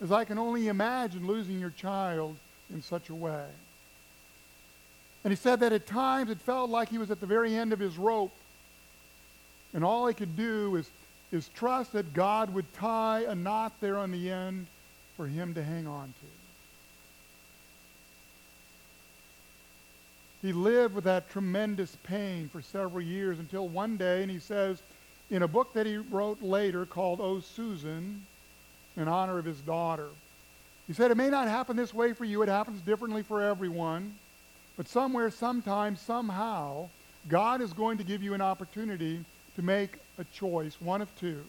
as 0.00 0.10
I 0.10 0.24
can 0.24 0.38
only 0.38 0.68
imagine 0.68 1.26
losing 1.26 1.60
your 1.60 1.70
child 1.70 2.36
in 2.72 2.82
such 2.82 3.10
a 3.10 3.14
way. 3.14 3.46
And 5.22 5.30
he 5.30 5.36
said 5.36 5.60
that 5.60 5.72
at 5.72 5.86
times 5.86 6.30
it 6.30 6.40
felt 6.40 6.70
like 6.70 6.88
he 6.88 6.98
was 6.98 7.10
at 7.10 7.20
the 7.20 7.26
very 7.26 7.54
end 7.54 7.72
of 7.72 7.78
his 7.78 7.98
rope, 7.98 8.32
and 9.74 9.84
all 9.84 10.06
he 10.06 10.14
could 10.14 10.36
do 10.36 10.76
is, 10.76 10.90
is 11.30 11.48
trust 11.54 11.92
that 11.92 12.14
God 12.14 12.52
would 12.54 12.72
tie 12.72 13.24
a 13.28 13.34
knot 13.34 13.72
there 13.80 13.98
on 13.98 14.10
the 14.10 14.30
end 14.30 14.66
for 15.16 15.26
him 15.26 15.52
to 15.54 15.62
hang 15.62 15.86
on 15.86 16.06
to. 16.06 16.26
He 20.46 20.52
lived 20.52 20.94
with 20.94 21.04
that 21.04 21.30
tremendous 21.30 21.96
pain 22.02 22.48
for 22.48 22.62
several 22.62 23.00
years 23.00 23.38
until 23.38 23.68
one 23.68 23.96
day, 23.96 24.22
and 24.22 24.30
he 24.30 24.40
says 24.40 24.82
in 25.32 25.42
a 25.42 25.48
book 25.48 25.72
that 25.72 25.86
he 25.86 25.96
wrote 25.96 26.42
later 26.42 26.84
called 26.84 27.18
Oh 27.20 27.40
Susan, 27.40 28.26
in 28.98 29.08
honor 29.08 29.38
of 29.38 29.46
his 29.46 29.60
daughter, 29.62 30.08
he 30.86 30.92
said, 30.92 31.10
It 31.10 31.16
may 31.16 31.30
not 31.30 31.48
happen 31.48 31.74
this 31.74 31.94
way 31.94 32.12
for 32.12 32.26
you, 32.26 32.42
it 32.42 32.50
happens 32.50 32.82
differently 32.82 33.22
for 33.22 33.42
everyone, 33.42 34.14
but 34.76 34.88
somewhere, 34.88 35.30
sometime, 35.30 35.96
somehow, 35.96 36.90
God 37.28 37.62
is 37.62 37.72
going 37.72 37.96
to 37.96 38.04
give 38.04 38.22
you 38.22 38.34
an 38.34 38.42
opportunity 38.42 39.24
to 39.56 39.62
make 39.62 39.96
a 40.18 40.24
choice, 40.24 40.76
one 40.80 41.00
of 41.00 41.08
two. 41.18 41.42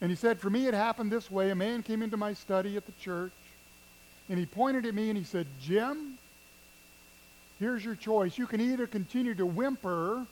And 0.00 0.10
he 0.10 0.16
said, 0.16 0.40
For 0.40 0.48
me, 0.48 0.66
it 0.66 0.74
happened 0.74 1.12
this 1.12 1.30
way. 1.30 1.50
A 1.50 1.54
man 1.54 1.82
came 1.82 2.02
into 2.02 2.16
my 2.16 2.32
study 2.32 2.78
at 2.78 2.86
the 2.86 2.92
church, 2.92 3.32
and 4.30 4.38
he 4.38 4.46
pointed 4.46 4.86
at 4.86 4.94
me 4.94 5.10
and 5.10 5.18
he 5.18 5.24
said, 5.24 5.46
Jim, 5.60 6.16
Here's 7.60 7.84
your 7.84 7.96
choice. 7.96 8.38
You 8.38 8.46
can 8.46 8.62
either 8.62 8.86
continue 8.86 9.34
to 9.34 9.44
whimper 9.44 10.26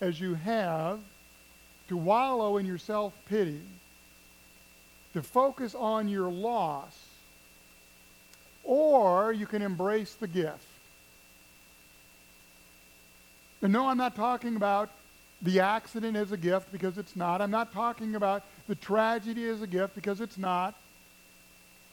as 0.00 0.20
you 0.20 0.34
have, 0.34 1.00
to 1.88 1.96
wallow 1.96 2.58
in 2.58 2.66
your 2.66 2.78
self 2.78 3.12
pity, 3.28 3.60
to 5.14 5.22
focus 5.22 5.74
on 5.74 6.08
your 6.08 6.30
loss, 6.30 6.96
or 8.64 9.32
you 9.32 9.46
can 9.46 9.62
embrace 9.62 10.14
the 10.14 10.28
gift. 10.28 10.64
And 13.62 13.72
no, 13.72 13.88
I'm 13.88 13.96
not 13.96 14.14
talking 14.14 14.56
about 14.56 14.90
the 15.42 15.60
accident 15.60 16.16
as 16.16 16.32
a 16.32 16.36
gift 16.36 16.70
because 16.72 16.98
it's 16.98 17.16
not. 17.16 17.40
I'm 17.40 17.50
not 17.50 17.72
talking 17.72 18.14
about 18.14 18.44
the 18.68 18.74
tragedy 18.74 19.48
as 19.48 19.62
a 19.62 19.66
gift 19.66 19.94
because 19.94 20.20
it's 20.20 20.38
not. 20.38 20.74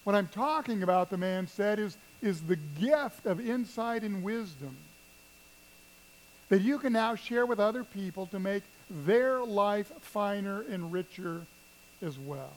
What 0.04 0.16
I'm 0.16 0.28
talking 0.28 0.84
about, 0.84 1.10
the 1.10 1.18
man 1.18 1.48
said, 1.48 1.80
is 1.80 1.98
is 2.22 2.42
the 2.42 2.58
gift 2.80 3.26
of 3.26 3.40
insight 3.40 4.04
and 4.04 4.24
wisdom 4.24 4.76
that 6.50 6.62
you 6.62 6.78
can 6.78 6.94
now 6.94 7.16
share 7.16 7.46
with 7.46 7.60
other 7.60 7.84
people 7.84 8.28
to 8.28 8.40
make 8.40 8.64
their 8.90 9.44
life 9.44 9.92
finer 10.02 10.64
and 10.70 10.92
richer 10.92 11.42
as 12.02 12.18
well. 12.20 12.54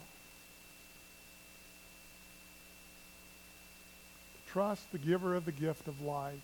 Trust 4.52 4.90
the 4.92 4.98
giver 4.98 5.34
of 5.34 5.44
the 5.44 5.52
gift 5.52 5.88
of 5.88 6.00
life 6.00 6.34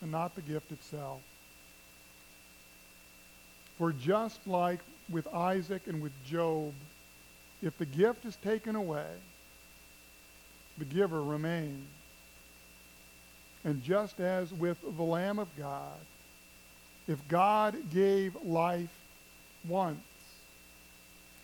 and 0.00 0.10
not 0.10 0.34
the 0.34 0.42
gift 0.42 0.72
itself. 0.72 1.20
For 3.76 3.92
just 3.92 4.46
like 4.46 4.80
with 5.08 5.26
Isaac 5.32 5.82
and 5.86 6.02
with 6.02 6.12
Job, 6.26 6.72
if 7.62 7.76
the 7.78 7.84
gift 7.84 8.24
is 8.24 8.36
taken 8.36 8.76
away, 8.76 9.06
the 10.78 10.84
giver 10.84 11.22
remains. 11.22 11.86
And 13.68 13.84
just 13.84 14.18
as 14.18 14.50
with 14.50 14.78
the 14.80 15.02
Lamb 15.02 15.38
of 15.38 15.54
God, 15.58 16.00
if 17.06 17.18
God 17.28 17.76
gave 17.92 18.34
life 18.42 18.88
once, 19.68 20.00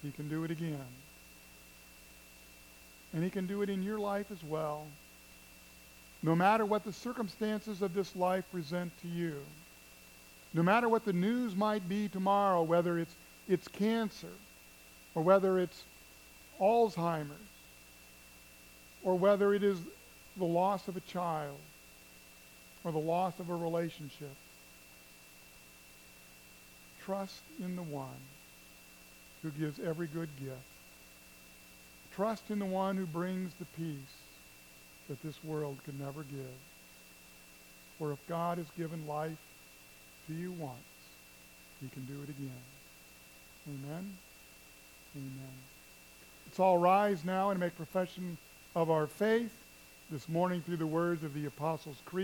he 0.03 0.11
can 0.11 0.31
do 0.31 0.43
it 0.43 0.51
again. 0.51 0.87
And 3.13 3.23
he 3.23 3.29
can 3.29 3.47
do 3.47 3.61
it 3.61 3.69
in 3.69 3.83
your 3.83 3.99
life 3.99 4.31
as 4.33 4.43
well. 4.43 4.87
No 6.23 6.35
matter 6.35 6.65
what 6.65 6.83
the 6.83 6.95
circumstances 6.95 7.83
of 7.83 7.93
this 7.93 8.17
life 8.17 8.51
present 8.51 8.91
to 9.03 9.09
you, 9.09 9.37
no 10.55 10.63
matter 10.63 10.89
what 10.89 11.05
the 11.05 11.13
news 11.13 11.55
might 11.55 11.87
be 11.91 12.09
tomorrow, 12.09 12.63
whether 12.63 12.99
it's, 12.99 13.15
it's 13.51 13.69
cancer 13.69 14.33
or 15.15 15.23
whether 15.23 15.59
it's 15.59 15.83
Alzheimer's 16.59 17.29
or 19.03 19.15
whether 19.15 19.53
it 19.53 19.63
is 19.63 19.77
the 20.39 20.47
loss 20.47 20.89
of 20.89 20.97
a 20.97 21.01
child 21.01 21.59
or 22.85 22.93
the 22.93 22.99
loss 22.99 23.39
of 23.41 23.51
a 23.51 23.57
relationship. 23.57 24.35
Trust 27.05 27.43
in 27.59 27.77
the 27.77 27.83
one 27.83 28.09
who 29.43 29.51
gives 29.51 29.81
every 29.81 30.07
good 30.07 30.29
gift. 30.39 30.57
Trust 32.15 32.51
in 32.51 32.59
the 32.59 32.65
one 32.65 32.97
who 32.97 33.07
brings 33.07 33.53
the 33.55 33.65
peace 33.77 33.97
that 35.09 35.23
this 35.23 35.43
world 35.45 35.79
could 35.85 35.99
never 35.99 36.23
give. 36.23 36.59
For 37.99 38.13
if 38.13 38.19
God 38.29 38.59
has 38.59 38.67
given 38.77 39.07
life 39.07 39.37
to 40.29 40.35
you 40.35 40.53
once, 40.53 40.79
he 41.81 41.89
can 41.89 42.05
do 42.07 42.23
it 42.23 42.31
again. 42.31 42.51
Amen? 43.69 44.13
Amen. 45.17 45.55
Let's 46.47 46.61
all 46.61 46.79
rise 46.79 47.25
now 47.25 47.51
and 47.51 47.61
make 47.61 47.77
profession 47.77 48.37
of 48.75 48.91
our 48.91 49.07
faith 49.07 49.53
this 50.11 50.29
morning 50.29 50.63
through 50.63 50.77
the 50.77 50.87
words 50.87 51.25
of 51.25 51.35
the 51.35 51.47
Apostles' 51.47 51.97
Creed. 52.05 52.23